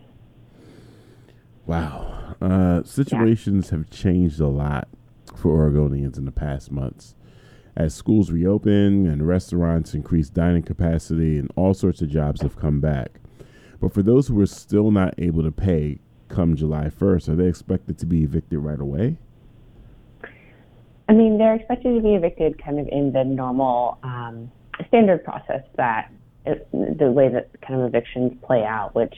Wow, 1.65 2.35
uh, 2.41 2.83
situations 2.83 3.69
yeah. 3.71 3.77
have 3.77 3.89
changed 3.89 4.39
a 4.39 4.47
lot 4.47 4.87
for 5.35 5.69
Oregonians 5.69 6.17
in 6.17 6.25
the 6.25 6.31
past 6.31 6.71
months. 6.71 7.15
As 7.75 7.93
schools 7.93 8.31
reopen 8.31 9.05
and 9.05 9.27
restaurants 9.27 9.93
increase 9.93 10.29
dining 10.29 10.63
capacity 10.63 11.37
and 11.37 11.51
all 11.55 11.73
sorts 11.73 12.01
of 12.01 12.09
jobs 12.09 12.41
have 12.41 12.55
come 12.55 12.79
back. 12.79 13.19
But 13.79 13.93
for 13.93 14.01
those 14.01 14.27
who 14.27 14.39
are 14.41 14.47
still 14.47 14.91
not 14.91 15.13
able 15.17 15.43
to 15.43 15.51
pay 15.51 15.99
come 16.27 16.55
July 16.55 16.89
1st, 16.89 17.29
are 17.29 17.35
they 17.35 17.47
expected 17.47 17.97
to 17.99 18.05
be 18.05 18.23
evicted 18.23 18.59
right 18.59 18.79
away? 18.79 19.17
I 21.07 21.13
mean, 21.13 21.37
they're 21.37 21.55
expected 21.55 21.95
to 21.95 22.01
be 22.01 22.15
evicted 22.15 22.61
kind 22.63 22.79
of 22.79 22.87
in 22.87 23.11
the 23.11 23.23
normal 23.23 23.99
um, 24.03 24.51
standard 24.87 25.23
process 25.23 25.61
that 25.77 26.11
it, 26.45 26.67
the 26.71 27.11
way 27.11 27.29
that 27.29 27.49
kind 27.61 27.79
of 27.81 27.87
evictions 27.87 28.33
play 28.43 28.63
out, 28.63 28.95
which, 28.95 29.13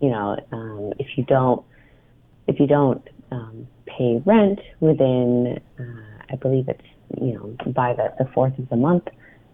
you 0.00 0.10
know, 0.10 0.36
um, 0.52 0.92
if 0.98 1.06
you 1.16 1.24
don't, 1.24 1.64
if 2.46 2.60
you 2.60 2.66
don't 2.66 3.06
um, 3.30 3.66
pay 3.86 4.22
rent 4.24 4.60
within, 4.80 5.60
uh, 5.78 6.24
I 6.30 6.36
believe 6.36 6.68
it's, 6.68 6.82
you 7.20 7.34
know, 7.34 7.72
by 7.72 7.94
the, 7.94 8.12
the 8.18 8.30
fourth 8.32 8.58
of 8.58 8.68
the 8.68 8.76
month, 8.76 9.04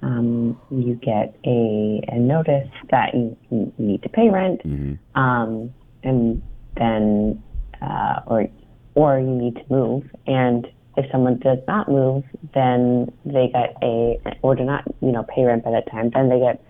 um, 0.03 0.61
you 0.71 0.95
get 0.95 1.37
a, 1.45 2.01
a 2.09 2.19
notice 2.19 2.69
that 2.91 3.15
you, 3.15 3.37
you 3.51 3.73
need 3.79 4.03
to 4.03 4.09
pay 4.09 4.29
rent, 4.31 4.61
mm-hmm. 4.65 5.21
um, 5.21 5.73
and 6.03 6.43
then, 6.77 7.43
uh, 7.83 8.21
or, 8.27 8.47
or 8.95 9.19
you 9.19 9.31
need 9.31 9.55
to 9.57 9.65
move. 9.71 10.05
And 10.27 10.67
if 10.97 11.11
someone 11.11 11.39
does 11.39 11.59
not 11.67 11.89
move, 11.89 12.25
then 12.55 13.13
they 13.25 13.49
get 13.53 13.77
a, 13.83 14.21
or 14.43 14.55
do 14.55 14.65
not, 14.65 14.85
you 15.01 15.13
know, 15.13 15.25
pay 15.35 15.45
rent 15.45 15.65
by 15.65 15.71
that 15.73 15.91
time, 15.91 16.11
then 16.15 16.29
they 16.29 16.39
get 16.39 16.65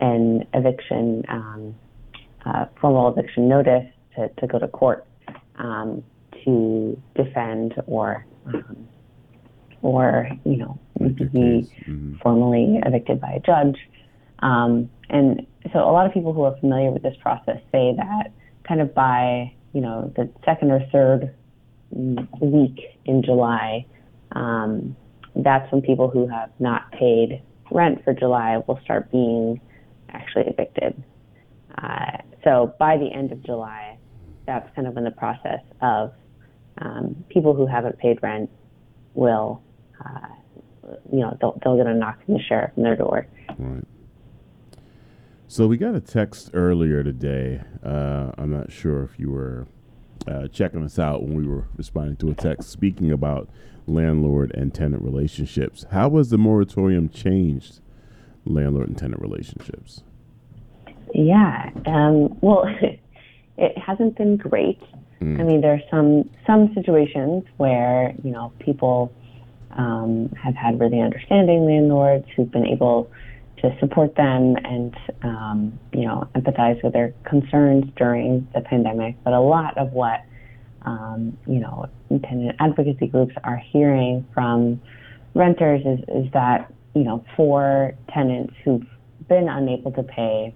an 0.00 0.46
eviction, 0.54 1.22
um, 1.28 1.74
uh, 2.44 2.66
formal 2.80 3.08
eviction 3.08 3.48
notice 3.48 3.86
to, 4.16 4.28
to 4.40 4.46
go 4.46 4.58
to 4.58 4.68
court 4.68 5.06
um, 5.56 6.02
to 6.44 7.00
defend 7.14 7.74
or 7.86 8.26
um, 8.46 8.88
or 9.82 10.28
you 10.44 10.56
know 10.56 10.78
to 11.10 11.24
be 11.24 11.70
mm-hmm. 11.86 12.16
formally 12.22 12.80
evicted 12.84 13.20
by 13.20 13.32
a 13.32 13.40
judge. 13.40 13.78
Um, 14.40 14.90
and 15.08 15.46
so 15.72 15.78
a 15.78 15.92
lot 15.92 16.06
of 16.06 16.12
people 16.12 16.32
who 16.32 16.42
are 16.42 16.56
familiar 16.58 16.90
with 16.90 17.02
this 17.02 17.16
process 17.20 17.58
say 17.70 17.94
that 17.96 18.32
kind 18.66 18.80
of 18.80 18.94
by 18.94 19.52
you 19.72 19.80
know 19.80 20.12
the 20.16 20.30
second 20.44 20.70
or 20.70 20.80
third 20.92 21.34
week 21.90 22.80
in 23.04 23.22
July, 23.22 23.86
um, 24.32 24.96
that's 25.36 25.70
when 25.72 25.82
people 25.82 26.08
who 26.08 26.26
have 26.26 26.50
not 26.58 26.90
paid 26.92 27.42
rent 27.70 28.02
for 28.04 28.12
July 28.12 28.62
will 28.66 28.80
start 28.84 29.10
being 29.10 29.60
actually 30.10 30.44
evicted. 30.46 31.02
Uh, 31.78 32.18
so 32.44 32.74
by 32.78 32.96
the 32.96 33.10
end 33.12 33.32
of 33.32 33.42
July, 33.44 33.98
that's 34.46 34.68
kind 34.74 34.86
of 34.86 34.94
when 34.94 35.04
the 35.04 35.10
process 35.10 35.60
of 35.80 36.12
um, 36.78 37.24
people 37.28 37.54
who 37.54 37.66
haven't 37.66 37.98
paid 37.98 38.22
rent 38.22 38.50
will, 39.14 39.62
uh, 40.04 40.28
you 41.12 41.20
know, 41.20 41.36
they'll, 41.40 41.58
they'll 41.62 41.76
get 41.76 41.86
a 41.86 41.94
knock 41.94 42.24
from 42.24 42.34
the 42.34 42.40
sheriff 42.40 42.72
on 42.76 42.82
their 42.82 42.96
door. 42.96 43.26
Right. 43.58 43.84
So 45.48 45.66
we 45.66 45.76
got 45.76 45.94
a 45.94 46.00
text 46.00 46.50
earlier 46.54 47.02
today. 47.02 47.60
Uh, 47.84 48.32
I'm 48.38 48.50
not 48.50 48.72
sure 48.72 49.02
if 49.02 49.18
you 49.18 49.30
were 49.30 49.66
uh, 50.26 50.48
checking 50.48 50.82
us 50.82 50.98
out 50.98 51.22
when 51.22 51.34
we 51.34 51.46
were 51.46 51.66
responding 51.76 52.16
to 52.16 52.30
a 52.30 52.34
text 52.34 52.70
speaking 52.70 53.10
about 53.10 53.48
landlord 53.86 54.52
and 54.54 54.72
tenant 54.72 55.02
relationships. 55.02 55.84
How 55.90 56.08
was 56.08 56.30
the 56.30 56.38
moratorium 56.38 57.08
changed 57.08 57.80
landlord 58.44 58.88
and 58.88 58.98
tenant 58.98 59.20
relationships? 59.20 60.02
Yeah, 61.14 61.70
um, 61.86 62.38
well, 62.40 62.64
it 63.58 63.78
hasn't 63.78 64.16
been 64.16 64.36
great. 64.36 64.80
Mm. 65.20 65.40
I 65.40 65.44
mean, 65.44 65.60
there 65.60 65.74
are 65.74 65.82
some 65.90 66.28
some 66.46 66.72
situations 66.74 67.44
where 67.58 68.14
you 68.24 68.30
know 68.30 68.52
people 68.58 69.12
um, 69.76 70.30
have 70.42 70.54
had 70.54 70.78
really 70.80 71.00
understanding 71.00 71.66
landlords 71.66 72.26
who've 72.34 72.50
been 72.50 72.66
able 72.66 73.10
to 73.58 73.76
support 73.78 74.14
them 74.16 74.56
and 74.64 74.94
um, 75.22 75.78
you 75.92 76.04
know 76.04 76.28
empathize 76.34 76.82
with 76.82 76.92
their 76.92 77.14
concerns 77.24 77.84
during 77.96 78.46
the 78.54 78.60
pandemic. 78.60 79.16
But 79.24 79.32
a 79.32 79.40
lot 79.40 79.78
of 79.78 79.92
what 79.92 80.20
um, 80.82 81.36
you 81.46 81.60
know 81.60 81.86
tenant 82.10 82.56
advocacy 82.60 83.06
groups 83.06 83.34
are 83.44 83.56
hearing 83.56 84.26
from 84.34 84.80
renters 85.34 85.82
is, 85.86 86.00
is 86.08 86.32
that 86.32 86.72
you 86.94 87.04
know 87.04 87.24
for 87.36 87.94
tenants 88.12 88.54
who've 88.64 88.86
been 89.28 89.48
unable 89.48 89.92
to 89.92 90.02
pay 90.02 90.54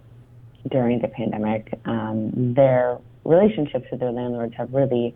during 0.71 1.01
the 1.01 1.09
pandemic, 1.09 1.79
um, 1.85 2.55
their 2.55 2.99
relationships 3.25 3.87
with 3.91 4.01
their 4.01 4.11
landlords 4.11 4.55
have 4.57 4.73
really 4.73 5.15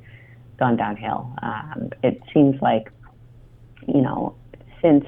gone 0.59 0.77
downhill. 0.77 1.35
Um, 1.43 1.91
it 2.03 2.21
seems 2.33 2.61
like 2.63 2.93
you 3.87 4.01
know 4.01 4.35
since 4.83 5.05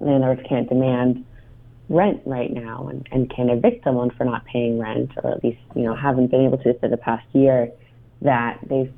landlords 0.00 0.42
can't 0.48 0.68
demand 0.68 1.24
rent 1.88 2.20
right 2.24 2.52
now 2.52 2.88
and, 2.88 3.06
and 3.12 3.30
can 3.30 3.50
evict 3.50 3.84
someone 3.84 4.10
for 4.10 4.24
not 4.24 4.44
paying 4.46 4.78
rent, 4.78 5.10
or 5.22 5.32
at 5.32 5.44
least 5.44 5.60
you 5.74 5.82
know 5.82 5.94
haven't 5.94 6.30
been 6.30 6.44
able 6.44 6.58
to 6.58 6.78
for 6.78 6.88
the 6.88 6.96
past 6.96 7.26
year, 7.32 7.70
that 8.22 8.58
they've 8.68 8.92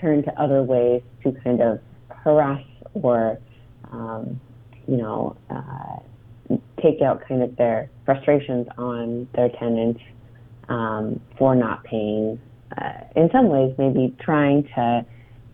turned 0.00 0.24
to 0.24 0.40
other 0.40 0.62
ways 0.62 1.02
to 1.22 1.32
kind 1.44 1.60
of 1.60 1.80
harass 2.08 2.62
or 2.94 3.38
um, 3.92 4.40
you 4.88 4.96
know 4.96 5.36
uh, 5.50 6.56
take 6.82 7.00
out 7.00 7.22
kind 7.26 7.42
of 7.42 7.56
their 7.56 7.90
frustrations 8.04 8.66
on 8.76 9.28
their 9.34 9.48
tenants 9.50 10.00
um, 10.68 11.20
for 11.38 11.54
not 11.54 11.84
paying. 11.84 12.40
Uh, 12.76 13.04
in 13.14 13.28
some 13.30 13.48
ways, 13.48 13.74
maybe 13.78 14.14
trying 14.20 14.64
to 14.74 15.04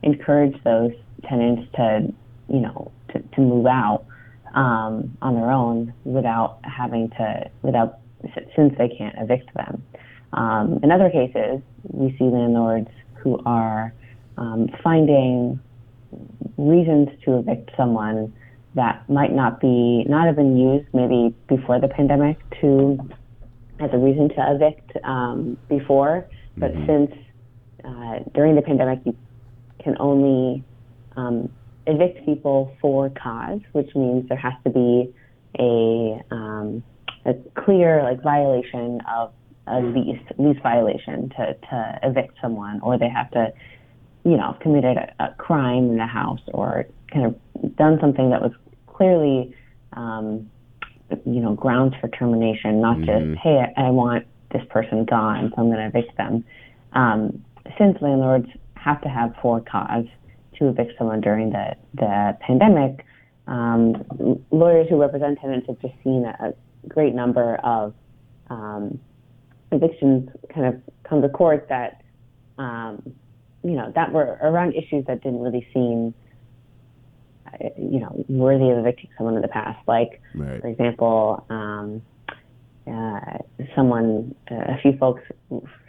encourage 0.02 0.54
those 0.62 0.92
tenants 1.28 1.68
to 1.74 2.12
you 2.48 2.60
know 2.60 2.90
to, 3.12 3.20
to 3.20 3.40
move 3.40 3.66
out 3.66 4.04
um, 4.54 5.16
on 5.22 5.34
their 5.34 5.50
own 5.50 5.92
without 6.04 6.58
having 6.64 7.10
to, 7.10 7.50
without 7.62 7.98
since 8.56 8.74
they 8.78 8.88
can't 8.88 9.14
evict 9.18 9.52
them. 9.54 9.82
Um, 10.32 10.80
in 10.82 10.90
other 10.90 11.10
cases, 11.10 11.60
we 11.84 12.14
see 12.18 12.24
landlords 12.24 12.88
who 13.14 13.40
are 13.46 13.92
um, 14.36 14.68
finding 14.82 15.60
reasons 16.56 17.08
to 17.24 17.38
evict 17.38 17.70
someone 17.76 18.32
that 18.74 19.08
might 19.08 19.32
not 19.32 19.60
be 19.60 20.04
not 20.08 20.26
have 20.26 20.36
been 20.36 20.56
used 20.56 20.86
maybe 20.92 21.34
before 21.48 21.80
the 21.80 21.88
pandemic 21.88 22.38
to 22.60 22.98
as 23.80 23.90
a 23.92 23.98
reason 23.98 24.28
to 24.28 24.52
evict 24.54 24.92
um, 25.04 25.56
before, 25.68 26.26
but 26.56 26.72
mm-hmm. 26.72 26.86
since 26.86 27.24
uh, 27.84 28.18
during 28.34 28.56
the 28.56 28.62
pandemic 28.62 29.00
you 29.04 29.16
can 29.82 29.96
only 30.00 30.64
um, 31.16 31.48
evict 31.88 32.24
people 32.24 32.76
for 32.80 33.10
cause, 33.10 33.60
which 33.72 33.94
means 33.94 34.28
there 34.28 34.38
has 34.38 34.52
to 34.64 34.70
be 34.70 35.12
a 35.58 36.22
um, 36.30 36.82
a 37.24 37.34
clear 37.60 38.02
like 38.02 38.22
violation 38.22 39.00
of 39.10 39.32
a 39.66 39.80
lease 39.80 40.20
lease 40.38 40.58
violation 40.62 41.30
to 41.30 41.54
to 41.70 41.98
evict 42.02 42.34
someone, 42.40 42.80
or 42.80 42.98
they 42.98 43.08
have 43.08 43.30
to 43.32 43.52
you 44.24 44.36
know 44.36 44.56
committed 44.60 44.96
a, 44.96 45.24
a 45.24 45.34
crime 45.38 45.90
in 45.90 45.96
the 45.96 46.06
house 46.06 46.40
or 46.48 46.86
kind 47.12 47.26
of 47.26 47.76
done 47.76 47.98
something 48.00 48.30
that 48.30 48.42
was 48.42 48.52
clearly 48.86 49.54
um, 49.94 50.48
you 51.24 51.40
know 51.40 51.54
grounds 51.54 51.94
for 52.00 52.08
termination, 52.08 52.80
not 52.80 52.98
mm-hmm. 52.98 53.32
just 53.32 53.42
hey 53.42 53.64
I, 53.76 53.86
I 53.86 53.90
want 53.90 54.26
this 54.52 54.62
person 54.70 55.04
gone, 55.04 55.52
so 55.54 55.62
I'm 55.62 55.70
going 55.70 55.78
to 55.78 55.98
evict 55.98 56.16
them. 56.16 56.44
Um, 56.92 57.44
since 57.76 57.98
landlords 58.00 58.48
have 58.74 59.00
to 59.02 59.08
have 59.08 59.34
for 59.42 59.60
cause 59.60 60.06
to 60.58 60.68
evict 60.68 60.92
someone 60.98 61.20
during 61.20 61.50
the 61.50 61.76
the 61.94 62.36
pandemic, 62.40 63.04
um, 63.46 64.04
lawyers 64.50 64.88
who 64.88 65.00
represent 65.00 65.38
tenants 65.40 65.66
have 65.68 65.80
just 65.80 65.94
seen 66.04 66.24
a, 66.24 66.48
a 66.48 66.88
great 66.88 67.14
number 67.14 67.56
of 67.56 67.94
um, 68.50 68.98
evictions 69.72 70.28
kind 70.54 70.66
of 70.66 70.80
come 71.08 71.22
to 71.22 71.28
court 71.28 71.66
that 71.68 72.02
um, 72.58 73.02
you 73.62 73.72
know 73.72 73.92
that 73.94 74.12
were 74.12 74.38
around 74.42 74.74
issues 74.74 75.04
that 75.06 75.22
didn't 75.22 75.40
really 75.40 75.66
seem 75.72 76.14
uh, 77.46 77.68
you 77.76 78.00
know 78.00 78.24
worthy 78.28 78.70
of 78.70 78.78
evicting 78.78 79.10
someone 79.16 79.36
in 79.36 79.42
the 79.42 79.48
past. 79.48 79.78
Like 79.86 80.20
right. 80.34 80.60
for 80.60 80.68
example. 80.68 81.46
Um, 81.50 82.02
uh, 82.88 83.38
someone, 83.76 84.34
uh, 84.50 84.54
a 84.54 84.78
few 84.80 84.96
folks 84.96 85.22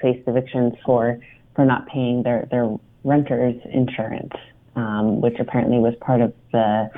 faced 0.02 0.28
evictions 0.28 0.74
for 0.86 1.20
for 1.56 1.66
not 1.66 1.88
paying 1.88 2.24
their 2.24 2.48
their 2.52 2.76
renters 3.04 3.56
insurance, 3.72 4.34
um, 4.79 5.21
which 5.21 5.38
apparently 5.39 5.77
was 5.77 5.93
part 6.00 6.21
of 6.21 6.33
the 6.51 6.89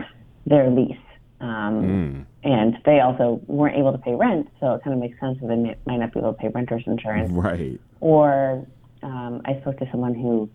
their 0.46 0.70
lease. 0.70 1.06
Um, 1.40 1.76
mm. 1.82 2.26
And 2.44 2.78
they 2.86 3.00
also 3.00 3.42
weren't 3.48 3.78
able 3.78 3.92
to 3.92 3.98
pay 3.98 4.14
rent, 4.14 4.48
so 4.60 4.74
it 4.74 4.84
kind 4.84 4.94
of 4.94 5.00
makes 5.00 5.20
sense 5.20 5.40
that 5.42 5.48
they 5.48 5.56
may, 5.56 5.76
might 5.86 5.98
not 5.98 6.14
be 6.14 6.20
able 6.20 6.34
to 6.34 6.38
pay 6.38 6.50
renters 6.50 6.84
insurance. 6.86 7.32
Right. 7.32 7.80
Or 8.00 8.66
um, 9.04 9.42
I 9.46 9.60
spoke 9.62 9.78
to 9.80 9.88
someone 9.92 10.14
who, 10.14 10.50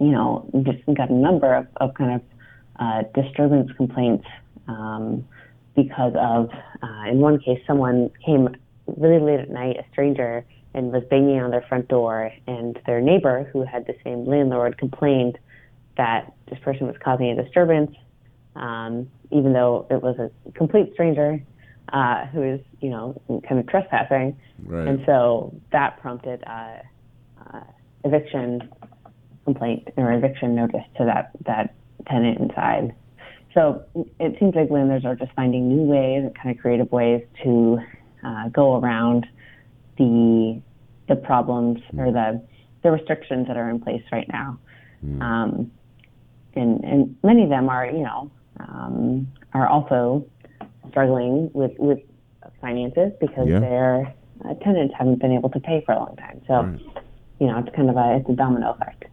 you 0.00 0.12
know, 0.12 0.48
just 0.62 0.78
got 0.96 1.10
a 1.10 1.14
number 1.14 1.54
of, 1.54 1.66
of 1.76 1.94
kind 1.94 2.12
of 2.16 2.22
uh, 2.78 3.02
disturbance 3.20 3.70
complaints 3.76 4.26
um, 4.68 5.24
because 5.74 6.14
of, 6.16 6.50
uh, 6.82 7.10
in 7.10 7.18
one 7.18 7.38
case, 7.40 7.60
someone 7.66 8.10
came 8.24 8.48
really 8.96 9.20
late 9.20 9.40
at 9.40 9.50
night, 9.50 9.76
a 9.78 9.84
stranger, 9.92 10.44
and 10.74 10.92
was 10.92 11.02
banging 11.10 11.40
on 11.40 11.50
their 11.50 11.64
front 11.68 11.88
door, 11.88 12.32
and 12.46 12.78
their 12.86 13.00
neighbor, 13.00 13.48
who 13.52 13.64
had 13.64 13.86
the 13.86 13.94
same 14.04 14.26
landlord, 14.26 14.78
complained 14.78 15.38
that 15.98 16.32
this 16.48 16.58
person 16.60 16.86
was 16.86 16.96
causing 17.04 17.28
a 17.30 17.42
disturbance 17.42 17.94
um, 18.58 19.08
even 19.30 19.52
though 19.52 19.86
it 19.90 20.02
was 20.02 20.16
a 20.18 20.52
complete 20.52 20.92
stranger 20.92 21.42
uh, 21.92 22.26
who 22.26 22.40
was, 22.40 22.60
you 22.80 22.90
know, 22.90 23.20
kind 23.48 23.60
of 23.60 23.66
trespassing. 23.66 24.36
Right. 24.64 24.88
And 24.88 25.02
so 25.06 25.54
that 25.72 26.00
prompted 26.00 26.42
a, 26.42 26.82
a 27.40 27.66
eviction 28.04 28.68
complaint 29.44 29.88
or 29.96 30.12
eviction 30.12 30.54
notice 30.54 30.82
to 30.98 31.04
that, 31.04 31.30
that 31.46 31.74
tenant 32.08 32.38
inside. 32.40 32.94
So 33.54 33.84
it 34.20 34.36
seems 34.38 34.54
like 34.54 34.70
landlords 34.70 35.04
are 35.04 35.16
just 35.16 35.32
finding 35.32 35.68
new 35.68 35.82
ways 35.82 36.24
and 36.24 36.34
kind 36.34 36.54
of 36.54 36.60
creative 36.60 36.92
ways 36.92 37.22
to 37.44 37.78
uh, 38.24 38.48
go 38.48 38.76
around 38.78 39.26
the 39.96 40.60
the 41.08 41.16
problems 41.16 41.80
or 41.96 42.12
the 42.12 42.42
the 42.82 42.90
restrictions 42.90 43.48
that 43.48 43.56
are 43.56 43.70
in 43.70 43.80
place 43.80 44.02
right 44.12 44.28
now. 44.28 44.58
Mm. 45.04 45.22
Um, 45.22 45.70
and 46.58 46.84
and 46.84 47.16
many 47.22 47.44
of 47.44 47.48
them 47.48 47.68
are, 47.68 47.86
you 47.86 48.02
know, 48.02 48.30
um, 48.60 49.28
are 49.54 49.66
also 49.66 50.26
struggling 50.90 51.50
with, 51.52 51.72
with 51.78 51.98
finances 52.60 53.12
because 53.20 53.48
yeah. 53.48 53.60
their 53.60 54.14
uh, 54.44 54.54
tenants 54.62 54.94
haven't 54.96 55.20
been 55.20 55.32
able 55.32 55.50
to 55.50 55.60
pay 55.60 55.82
for 55.84 55.92
a 55.92 55.98
long 55.98 56.16
time. 56.16 56.40
So, 56.46 56.54
right. 56.54 56.80
you 57.40 57.46
know, 57.46 57.58
it's 57.58 57.74
kind 57.74 57.90
of 57.90 57.96
a 57.96 58.16
it's 58.16 58.28
a 58.28 58.34
domino 58.34 58.72
effect. 58.72 59.04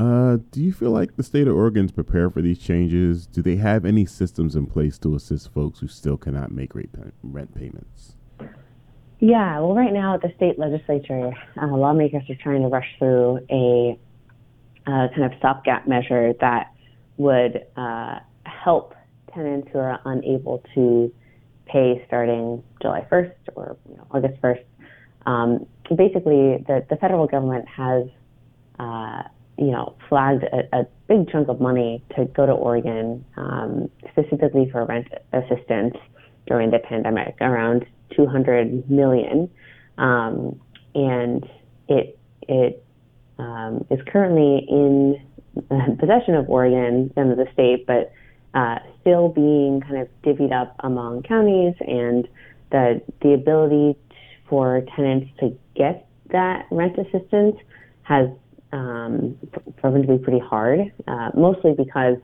Uh, 0.00 0.38
do 0.52 0.62
you 0.62 0.72
feel 0.72 0.92
like 0.92 1.16
the 1.16 1.24
state 1.24 1.48
of 1.48 1.56
Oregon's 1.56 1.90
prepared 1.90 2.32
for 2.32 2.40
these 2.40 2.58
changes? 2.58 3.26
Do 3.26 3.42
they 3.42 3.56
have 3.56 3.84
any 3.84 4.06
systems 4.06 4.54
in 4.54 4.66
place 4.66 4.96
to 4.98 5.16
assist 5.16 5.52
folks 5.52 5.80
who 5.80 5.88
still 5.88 6.16
cannot 6.16 6.52
make 6.52 6.72
rent, 6.74 6.90
rent 7.24 7.52
payments? 7.52 8.14
Yeah, 9.18 9.58
well, 9.58 9.74
right 9.74 9.92
now 9.92 10.14
at 10.14 10.22
the 10.22 10.32
state 10.36 10.56
legislature, 10.56 11.32
uh, 11.60 11.66
lawmakers 11.66 12.22
are 12.30 12.36
trying 12.36 12.62
to 12.62 12.68
rush 12.68 12.86
through 13.00 13.40
a 13.50 13.98
uh, 14.88 15.08
kind 15.14 15.24
of 15.24 15.32
stopgap 15.38 15.86
measure 15.86 16.32
that 16.40 16.72
would 17.18 17.66
uh, 17.76 18.18
help 18.44 18.94
tenants 19.34 19.68
who 19.70 19.78
are 19.78 20.00
unable 20.06 20.64
to 20.74 21.12
pay 21.66 22.02
starting 22.06 22.62
July 22.80 23.06
1st 23.12 23.34
or 23.54 23.76
you 23.88 23.96
know, 23.96 24.06
August 24.10 24.40
1st. 24.40 24.64
Um, 25.26 25.66
basically, 25.94 26.64
the, 26.66 26.86
the 26.88 26.96
federal 26.96 27.26
government 27.26 27.68
has, 27.68 28.06
uh, 28.78 29.24
you 29.58 29.72
know, 29.72 29.94
flagged 30.08 30.44
a, 30.44 30.76
a, 30.76 30.86
big 31.06 31.30
chunk 31.30 31.48
of 31.48 31.60
money 31.60 32.02
to 32.16 32.26
go 32.26 32.44
to 32.46 32.52
Oregon 32.52 33.24
um, 33.36 33.90
specifically 34.10 34.68
for 34.70 34.84
rent 34.84 35.08
assistance 35.32 35.96
during 36.46 36.70
the 36.70 36.78
pandemic, 36.78 37.34
around 37.40 37.84
200 38.14 38.90
million, 38.90 39.50
um, 39.98 40.58
and 40.94 41.48
it 41.88 42.18
it 42.42 42.84
um, 43.38 43.84
is 43.90 44.00
currently 44.06 44.66
in 44.68 45.20
possession 45.98 46.34
of 46.34 46.48
Oregon 46.48 47.12
and 47.16 47.30
the 47.32 47.46
state, 47.52 47.86
but 47.86 48.12
uh, 48.54 48.78
still 49.00 49.28
being 49.28 49.80
kind 49.80 49.98
of 49.98 50.08
divvied 50.22 50.52
up 50.52 50.74
among 50.80 51.22
counties, 51.22 51.74
and 51.80 52.28
the 52.70 53.00
the 53.22 53.32
ability 53.32 53.98
for 54.48 54.82
tenants 54.96 55.30
to 55.40 55.56
get 55.74 56.08
that 56.30 56.66
rent 56.70 56.96
assistance 56.98 57.56
has 58.02 58.28
um, 58.72 59.36
proven 59.78 60.02
to 60.02 60.08
be 60.08 60.22
pretty 60.22 60.38
hard, 60.38 60.92
uh, 61.06 61.30
mostly 61.34 61.74
because 61.76 62.16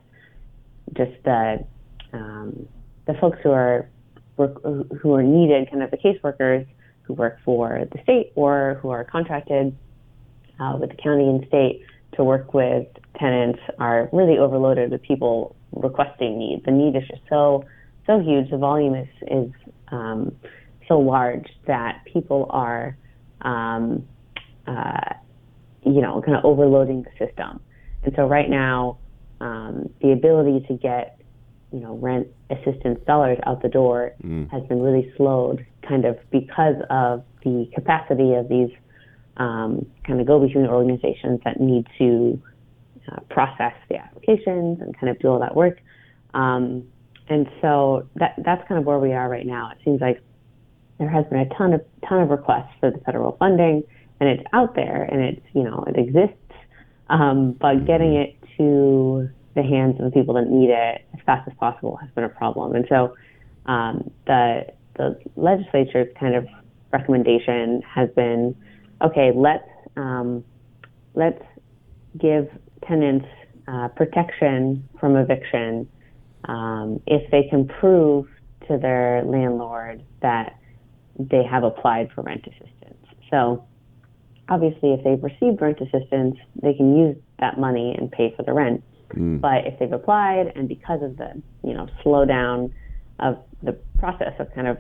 just 0.95 1.13
the 1.25 1.65
um, 2.13 2.69
the 3.07 3.15
folks 3.21 3.39
who 3.43 3.51
are 3.51 3.89
work, 4.37 4.63
who 4.63 5.15
are 5.15 5.23
needed, 5.23 5.71
kind 5.71 5.83
of 5.83 5.91
the 5.91 5.97
caseworkers 5.97 6.67
who 7.03 7.15
work 7.15 7.39
for 7.45 7.87
the 7.93 8.03
state 8.03 8.33
or 8.35 8.79
who 8.81 8.91
are 8.91 9.05
contracted 9.05 9.77
uh, 10.61 10.77
with 10.81 10.91
the 10.91 10.97
county 10.97 11.25
and 11.29 11.47
state 11.49 11.83
to 12.17 12.25
work 12.25 12.55
with 12.55 12.87
tenants, 13.19 13.61
are 13.79 14.09
really 14.13 14.39
overloaded 14.39 14.91
with 14.91 15.03
people 15.03 15.57
requesting 15.73 16.39
need. 16.39 16.63
The 16.65 16.71
need 16.71 16.97
is 16.97 17.03
just 17.09 17.23
so 17.29 17.65
so 18.07 18.21
huge. 18.21 18.51
The 18.51 18.59
volume 18.59 18.95
is 18.95 19.09
is 19.23 19.51
um, 19.89 20.35
so 20.89 20.99
large 20.99 21.49
that 21.67 22.03
people 22.05 22.47
are, 22.51 22.97
um, 23.43 24.07
uh, 24.67 25.15
you 25.85 26.01
know, 26.01 26.23
kind 26.23 26.37
of 26.37 26.45
overloading 26.45 27.03
the 27.03 27.27
system. 27.27 27.61
And 28.03 28.13
so 28.17 28.27
right 28.27 28.51
now, 28.51 28.99
um, 29.41 29.91
the 30.03 30.13
ability 30.13 30.67
to 30.69 30.75
get, 30.75 31.21
you 31.73 31.81
know, 31.81 31.97
rent 31.97 32.29
assistance 32.51 33.01
dollars 33.07 33.39
out 33.47 33.63
the 33.63 33.69
door 33.69 34.13
mm. 34.23 34.51
has 34.51 34.63
been 34.65 34.81
really 34.83 35.13
slowed, 35.17 35.65
kind 35.89 36.05
of 36.05 36.19
because 36.31 36.77
of 36.91 37.25
the 37.45 37.69
capacity 37.75 38.35
of 38.35 38.49
these 38.49 38.71
um, 39.37 39.87
kind 40.07 40.21
of 40.21 40.27
go-between 40.27 40.67
organizations 40.67 41.41
that 41.45 41.61
need 41.61 41.87
to 41.99 42.41
uh, 43.11 43.21
process 43.31 43.73
the 43.89 43.97
applications 43.97 44.81
and 44.81 44.99
kind 44.99 45.11
of 45.11 45.19
do 45.19 45.29
all 45.29 45.41
that 45.41 45.55
work. 45.55 45.81
Um, 46.35 46.85
and 47.29 47.49
so 47.61 48.09
that 48.17 48.35
that's 48.45 48.67
kind 48.69 48.79
of 48.79 48.85
where 48.85 48.99
we 48.99 49.13
are 49.13 49.29
right 49.29 49.47
now. 49.47 49.71
It 49.71 49.79
seems 49.85 50.01
like 50.01 50.23
there 50.99 51.09
has 51.09 51.25
been 51.27 51.41
a 51.41 51.49
ton 51.57 51.73
of 51.73 51.81
ton 52.09 52.21
of 52.23 52.31
requests 52.31 52.73
for 52.81 52.91
the 52.91 52.99
federal 52.99 53.37
funding, 53.39 53.83
and 54.21 54.29
it's 54.29 54.43
out 54.53 54.75
there, 54.75 55.05
and 55.05 55.23
it's 55.23 55.47
you 55.55 55.63
know 55.63 55.85
it 55.87 55.97
exists, 55.99 56.55
um, 57.09 57.53
but 57.53 57.87
getting 57.87 58.15
it 58.15 58.37
to 58.59 59.29
the 59.55 59.63
hands 59.63 59.99
of 59.99 60.05
the 60.05 60.11
people 60.11 60.35
that 60.35 60.49
need 60.49 60.71
it 60.71 61.05
as 61.15 61.21
fast 61.25 61.49
as 61.49 61.57
possible 61.59 61.97
has 61.97 62.11
been 62.11 62.25
a 62.25 62.29
problem. 62.29 62.75
And 62.75 62.85
so 62.89 63.17
um, 63.67 64.11
the 64.27 64.67
the 64.97 65.19
legislature's 65.37 66.09
kind 66.19 66.35
of 66.35 66.47
recommendation 66.93 67.83
has 67.83 68.09
been, 68.11 68.55
okay, 69.05 69.33
let's 69.35 69.69
um, 69.97 70.45
let's 71.15 71.43
give 72.19 72.49
tenants 72.87 73.27
uh, 73.69 73.89
protection 73.89 74.89
from 74.99 75.17
eviction 75.17 75.89
um, 76.45 77.01
if 77.07 77.31
they 77.31 77.45
can 77.49 77.67
prove 77.67 78.27
to 78.69 78.79
their 78.79 79.23
landlord 79.25 80.03
that 80.23 80.59
they 81.19 81.43
have 81.45 81.65
applied 81.65 82.11
for 82.15 82.23
rent 82.23 82.45
assistance. 82.47 83.07
So 83.31 83.65
obviously, 84.49 84.93
if 84.93 85.05
they've 85.05 85.23
received 85.23 85.61
rent 85.61 85.81
assistance, 85.81 86.37
they 86.61 86.75
can 86.75 86.97
use 86.97 87.17
that 87.41 87.59
money 87.59 87.95
and 87.97 88.11
pay 88.11 88.35
for 88.37 88.43
the 88.43 88.53
rent. 88.53 88.83
Mm. 89.15 89.41
But 89.41 89.67
if 89.67 89.79
they've 89.79 89.93
applied 89.93 90.53
and 90.57 90.69
because 90.69 91.03
of 91.03 91.17
the 91.17 91.41
you 91.63 91.75
know 91.75 91.89
slowdown 92.05 92.73
of 93.21 93.39
the 93.63 93.73
process 93.99 94.33
of 94.39 94.53
kind 94.55 94.67
of 94.67 94.79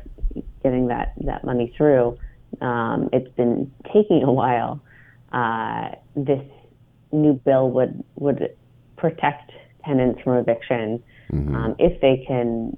getting 0.63 0.89
that 0.89 1.15
that 1.25 1.45
money 1.45 1.73
through, 1.77 2.19
um, 2.61 3.09
it's 3.13 3.33
been 3.37 3.73
taking 3.93 4.23
a 4.23 4.33
while. 4.33 4.81
Uh, 5.33 5.91
this 6.17 6.43
new 7.13 7.33
bill 7.33 7.71
would 7.71 8.03
would 8.17 8.55
protect 8.97 9.53
tenants 9.85 10.21
from 10.23 10.37
eviction 10.39 11.03
mm-hmm. 11.33 11.55
um, 11.55 11.77
if 11.79 12.01
they 12.01 12.25
can 12.27 12.77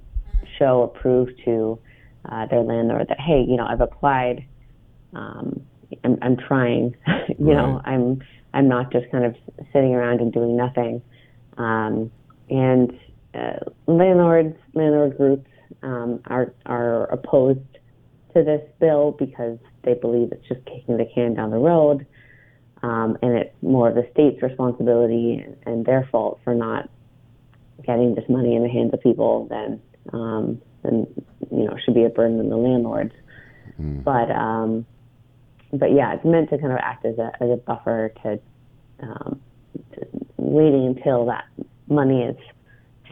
show 0.57 0.81
or 0.81 0.87
prove 0.87 1.29
to 1.45 1.79
uh, 2.25 2.45
their 2.47 2.61
landlord 2.61 3.07
that 3.09 3.19
hey, 3.19 3.43
you 3.47 3.55
know, 3.55 3.65
I've 3.65 3.81
applied. 3.81 4.45
Um, 5.13 5.61
I'm, 6.03 6.17
I'm 6.21 6.37
trying. 6.37 6.95
you 7.07 7.35
right. 7.39 7.39
know, 7.39 7.81
I'm 7.85 8.21
I'm 8.53 8.67
not 8.67 8.91
just 8.91 9.09
kind 9.11 9.25
of 9.25 9.35
sitting 9.73 9.93
around 9.93 10.19
and 10.21 10.33
doing 10.33 10.57
nothing. 10.57 11.01
Um, 11.57 12.11
and 12.49 12.91
uh, 13.33 13.59
landlords, 13.87 14.55
landlord 14.73 15.17
groups 15.17 15.49
um, 15.83 16.21
are 16.25 16.53
are 16.65 17.05
opposed 17.05 17.76
to 18.37 18.43
this 18.43 18.61
bill 18.79 19.11
because 19.11 19.57
they 19.83 19.93
believe 19.93 20.31
it's 20.31 20.47
just 20.47 20.63
kicking 20.65 20.97
the 20.97 21.05
can 21.13 21.33
down 21.33 21.49
the 21.49 21.57
road, 21.57 22.05
um, 22.83 23.17
and 23.21 23.33
it's 23.33 23.53
more 23.61 23.89
of 23.89 23.95
the 23.95 24.07
state's 24.11 24.41
responsibility 24.41 25.43
and 25.65 25.85
their 25.85 26.07
fault 26.11 26.39
for 26.43 26.53
not 26.53 26.89
getting 27.85 28.15
this 28.15 28.25
money 28.29 28.55
in 28.55 28.63
the 28.63 28.69
hands 28.69 28.93
of 28.93 29.01
people 29.01 29.47
than 29.49 29.81
um, 30.13 30.61
than 30.83 31.07
you 31.51 31.65
know 31.65 31.75
should 31.83 31.93
be 31.93 32.03
a 32.03 32.09
burden 32.09 32.39
on 32.39 32.49
the 32.49 32.57
landlords. 32.57 33.13
Mm. 33.79 34.03
But 34.03 34.31
um, 34.31 34.85
but 35.73 35.91
yeah, 35.91 36.13
it's 36.13 36.25
meant 36.25 36.49
to 36.51 36.57
kind 36.57 36.71
of 36.71 36.79
act 36.81 37.05
as 37.05 37.17
a 37.17 37.31
as 37.41 37.49
a 37.49 37.57
buffer 37.57 38.13
to, 38.23 38.39
um, 39.01 39.41
to 39.93 40.07
waiting 40.37 40.85
until 40.85 41.25
that 41.25 41.45
money 41.87 42.23
is 42.23 42.37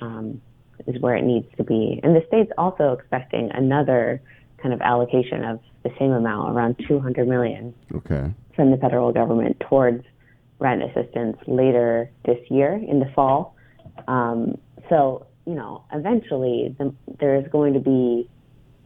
um, 0.02 0.42
is 0.88 1.02
where 1.02 1.16
it 1.16 1.24
needs 1.24 1.48
to 1.58 1.64
be. 1.64 2.00
And 2.04 2.16
the 2.16 2.24
state's 2.28 2.52
also 2.58 2.94
expecting 2.94 3.50
another 3.54 4.22
kind 4.66 4.74
of 4.74 4.82
allocation 4.82 5.44
of 5.44 5.60
the 5.84 5.92
same 6.00 6.12
amount, 6.12 6.56
around 6.58 6.76
200 6.88 7.28
million, 7.28 7.72
okay. 7.94 8.34
from 8.56 8.72
the 8.72 8.78
federal 8.78 9.14
government 9.14 9.56
towards 9.70 10.04
rent 10.58 10.82
assistance 10.82 11.38
later 11.46 12.10
this 12.26 12.40
year 12.50 12.74
in 12.74 12.98
the 13.00 13.06
fall. 13.14 13.56
Um, 14.08 14.58
so 14.90 15.28
you 15.46 15.54
know, 15.54 15.84
eventually 15.94 16.76
the, 16.80 16.92
there 17.20 17.36
is 17.36 17.46
going 17.52 17.74
to 17.74 17.80
be 17.80 18.28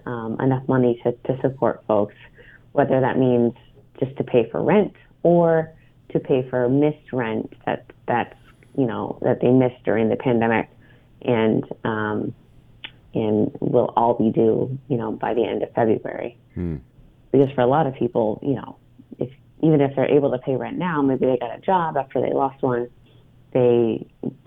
um, 0.05 0.35
enough 0.41 0.67
money 0.67 0.99
to, 1.05 1.13
to 1.13 1.41
support 1.41 1.81
folks, 1.87 2.15
whether 2.73 2.99
that 2.99 3.17
means 3.17 3.53
just 4.01 4.17
to 4.17 4.25
pay 4.25 4.49
for 4.51 4.61
rent 4.61 4.93
or 5.23 5.73
to 6.11 6.19
pay 6.19 6.45
for 6.49 6.67
missed 6.67 7.13
rent 7.13 7.53
that 7.65 7.85
that's 8.05 8.35
you 8.77 8.85
know 8.85 9.17
that 9.21 9.39
they 9.39 9.49
missed 9.49 9.81
during 9.85 10.09
the 10.09 10.17
pandemic, 10.17 10.69
and 11.21 11.63
um, 11.85 12.33
and 13.13 13.51
will 13.59 13.93
all 13.95 14.13
be 14.13 14.31
due 14.31 14.77
you 14.87 14.97
know 14.97 15.11
by 15.11 15.33
the 15.33 15.43
end 15.43 15.63
of 15.63 15.71
February. 15.73 16.37
Hmm. 16.53 16.77
Because 17.31 17.49
for 17.53 17.61
a 17.61 17.67
lot 17.67 17.85
of 17.85 17.93
people, 17.93 18.39
you 18.41 18.55
know, 18.55 18.77
if 19.19 19.29
even 19.61 19.81
if 19.81 19.95
they're 19.95 20.09
able 20.09 20.31
to 20.31 20.39
pay 20.39 20.55
rent 20.55 20.77
now, 20.77 21.01
maybe 21.01 21.25
they 21.25 21.37
got 21.37 21.55
a 21.55 21.61
job 21.61 21.97
after 21.97 22.21
they 22.21 22.33
lost 22.33 22.61
one, 22.63 22.89
they 23.53 24.05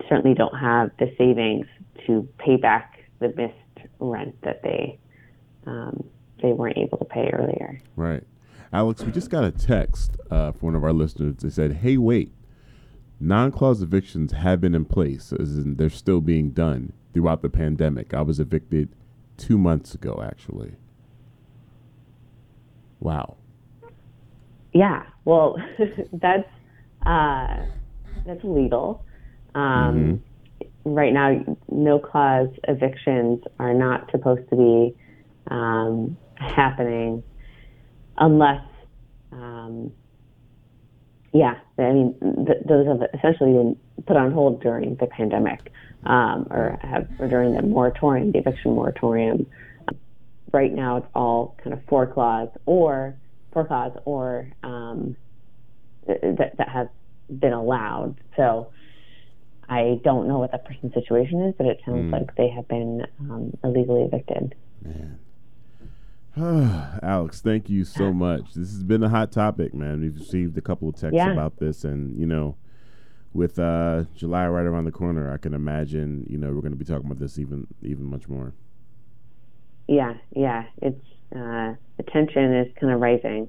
certainly 0.08 0.34
don't 0.34 0.56
have 0.56 0.90
the 0.98 1.12
savings 1.18 1.66
to 2.06 2.28
pay 2.38 2.56
back 2.56 2.98
the 3.20 3.28
missed 3.36 3.88
rent 4.00 4.34
that 4.42 4.62
they 4.62 4.98
um, 5.66 6.04
they 6.42 6.52
weren't 6.52 6.76
able 6.76 6.98
to 6.98 7.04
pay 7.04 7.30
earlier. 7.32 7.80
Right. 7.94 8.24
Alex, 8.72 9.04
we 9.04 9.12
just 9.12 9.30
got 9.30 9.44
a 9.44 9.50
text 9.50 10.16
uh, 10.30 10.52
from 10.52 10.68
one 10.68 10.74
of 10.74 10.82
our 10.82 10.92
listeners. 10.92 11.36
They 11.36 11.50
said, 11.50 11.74
"Hey, 11.74 11.96
wait, 11.98 12.32
non-clause 13.20 13.82
evictions 13.82 14.32
have 14.32 14.60
been 14.60 14.74
in 14.74 14.86
place, 14.86 15.32
as 15.32 15.58
in 15.58 15.76
they're 15.76 15.90
still 15.90 16.20
being 16.20 16.50
done 16.50 16.92
throughout 17.12 17.42
the 17.42 17.48
pandemic. 17.48 18.14
I 18.14 18.22
was 18.22 18.40
evicted 18.40 18.90
two 19.36 19.58
months 19.58 19.94
ago, 19.94 20.22
actually. 20.24 20.72
Wow. 23.00 23.36
Yeah. 24.72 25.04
Well, 25.24 25.56
that's 26.12 26.48
uh, 27.04 27.66
that's 28.24 28.44
legal. 28.44 29.04
Um, 29.54 29.62
mm-hmm 29.62 30.32
right 30.84 31.12
now, 31.12 31.44
no 31.70 31.98
clause 31.98 32.48
evictions 32.68 33.40
are 33.58 33.74
not 33.74 34.10
supposed 34.10 34.48
to 34.50 34.56
be 34.56 34.96
um, 35.50 36.16
happening 36.36 37.22
unless, 38.16 38.64
um, 39.32 39.92
yeah, 41.32 41.54
I 41.78 41.92
mean, 41.92 42.14
th- 42.20 42.64
those 42.68 42.86
have 42.86 43.00
essentially 43.14 43.52
been 43.52 43.76
put 44.06 44.16
on 44.16 44.32
hold 44.32 44.62
during 44.62 44.96
the 44.96 45.06
pandemic 45.06 45.72
um, 46.04 46.46
or 46.50 46.78
have 46.82 47.08
or 47.18 47.28
during 47.28 47.54
the 47.54 47.62
moratorium, 47.62 48.32
the 48.32 48.38
eviction 48.38 48.72
moratorium. 48.72 49.46
Right 50.52 50.72
now, 50.72 50.98
it's 50.98 51.06
all 51.14 51.56
kind 51.62 51.72
of 51.72 51.82
four 51.86 52.06
clause 52.06 52.48
or 52.66 53.16
four 53.52 53.66
clause 53.66 53.96
or 54.04 54.48
um, 54.62 55.16
that 56.06 56.54
that 56.58 56.68
have 56.68 56.88
been 57.30 57.52
allowed. 57.52 58.16
So 58.36 58.70
I 59.68 60.00
don't 60.04 60.28
know 60.28 60.38
what 60.38 60.52
that 60.52 60.64
person's 60.64 60.92
situation 60.94 61.42
is, 61.42 61.54
but 61.56 61.66
it 61.66 61.80
sounds 61.86 62.04
mm. 62.04 62.12
like 62.12 62.34
they 62.36 62.48
have 62.48 62.68
been 62.68 63.06
um, 63.20 63.56
illegally 63.64 64.02
evicted. 64.02 64.54
Man. 64.82 65.18
Alex, 67.02 67.40
thank 67.40 67.68
you 67.68 67.84
so 67.84 68.12
much. 68.12 68.54
This 68.54 68.70
has 68.70 68.82
been 68.82 69.02
a 69.02 69.08
hot 69.08 69.32
topic, 69.32 69.74
man. 69.74 70.00
We've 70.00 70.18
received 70.18 70.56
a 70.56 70.62
couple 70.62 70.88
of 70.88 70.96
texts 70.96 71.16
yeah. 71.16 71.30
about 71.30 71.58
this, 71.58 71.84
and 71.84 72.18
you 72.18 72.26
know, 72.26 72.56
with 73.34 73.58
uh, 73.58 74.04
July 74.14 74.46
right 74.46 74.66
around 74.66 74.84
the 74.84 74.92
corner, 74.92 75.32
I 75.32 75.38
can 75.38 75.54
imagine 75.54 76.26
you 76.28 76.38
know 76.38 76.48
we're 76.48 76.60
going 76.60 76.72
to 76.72 76.78
be 76.78 76.84
talking 76.84 77.06
about 77.06 77.18
this 77.18 77.38
even 77.38 77.66
even 77.82 78.04
much 78.04 78.28
more. 78.28 78.52
Yeah, 79.88 80.14
yeah, 80.34 80.64
it's 80.80 81.04
uh, 81.34 81.74
the 81.96 82.02
tension 82.08 82.54
is 82.54 82.72
kind 82.78 82.92
of 82.92 83.00
rising. 83.00 83.48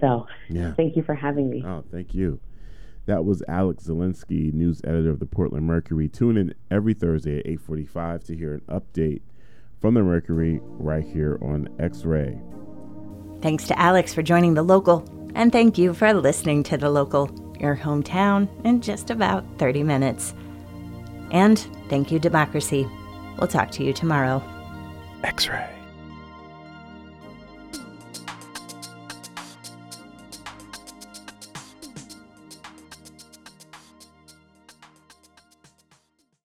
So, 0.00 0.26
yeah. 0.48 0.72
thank 0.74 0.96
you 0.96 1.02
for 1.02 1.14
having 1.14 1.50
me. 1.50 1.62
Oh, 1.64 1.84
thank 1.90 2.14
you. 2.14 2.40
That 3.06 3.24
was 3.24 3.42
Alex 3.48 3.84
Zielinski, 3.84 4.52
news 4.52 4.80
editor 4.84 5.10
of 5.10 5.18
the 5.18 5.26
Portland 5.26 5.66
Mercury. 5.66 6.08
Tune 6.08 6.36
in 6.36 6.54
every 6.70 6.94
Thursday 6.94 7.38
at 7.38 7.46
8:45 7.46 8.24
to 8.24 8.36
hear 8.36 8.54
an 8.54 8.62
update 8.68 9.22
from 9.80 9.94
the 9.94 10.02
Mercury 10.02 10.60
right 10.62 11.04
here 11.04 11.38
on 11.42 11.68
X-Ray. 11.80 12.40
Thanks 13.40 13.66
to 13.66 13.78
Alex 13.78 14.14
for 14.14 14.22
joining 14.22 14.54
the 14.54 14.62
local, 14.62 15.04
and 15.34 15.50
thank 15.50 15.76
you 15.76 15.92
for 15.94 16.14
listening 16.14 16.62
to 16.64 16.76
the 16.76 16.88
local, 16.88 17.26
your 17.62 17.76
hometown 17.76 18.48
in 18.64 18.80
just 18.80 19.10
about 19.10 19.44
30 19.58 19.82
minutes. 19.84 20.34
And 21.30 21.58
thank 21.88 22.10
you, 22.10 22.18
Democracy. 22.18 22.86
We'll 23.38 23.48
talk 23.48 23.70
to 23.72 23.84
you 23.84 23.92
tomorrow. 23.92 24.42
X-Ray. 25.24 25.71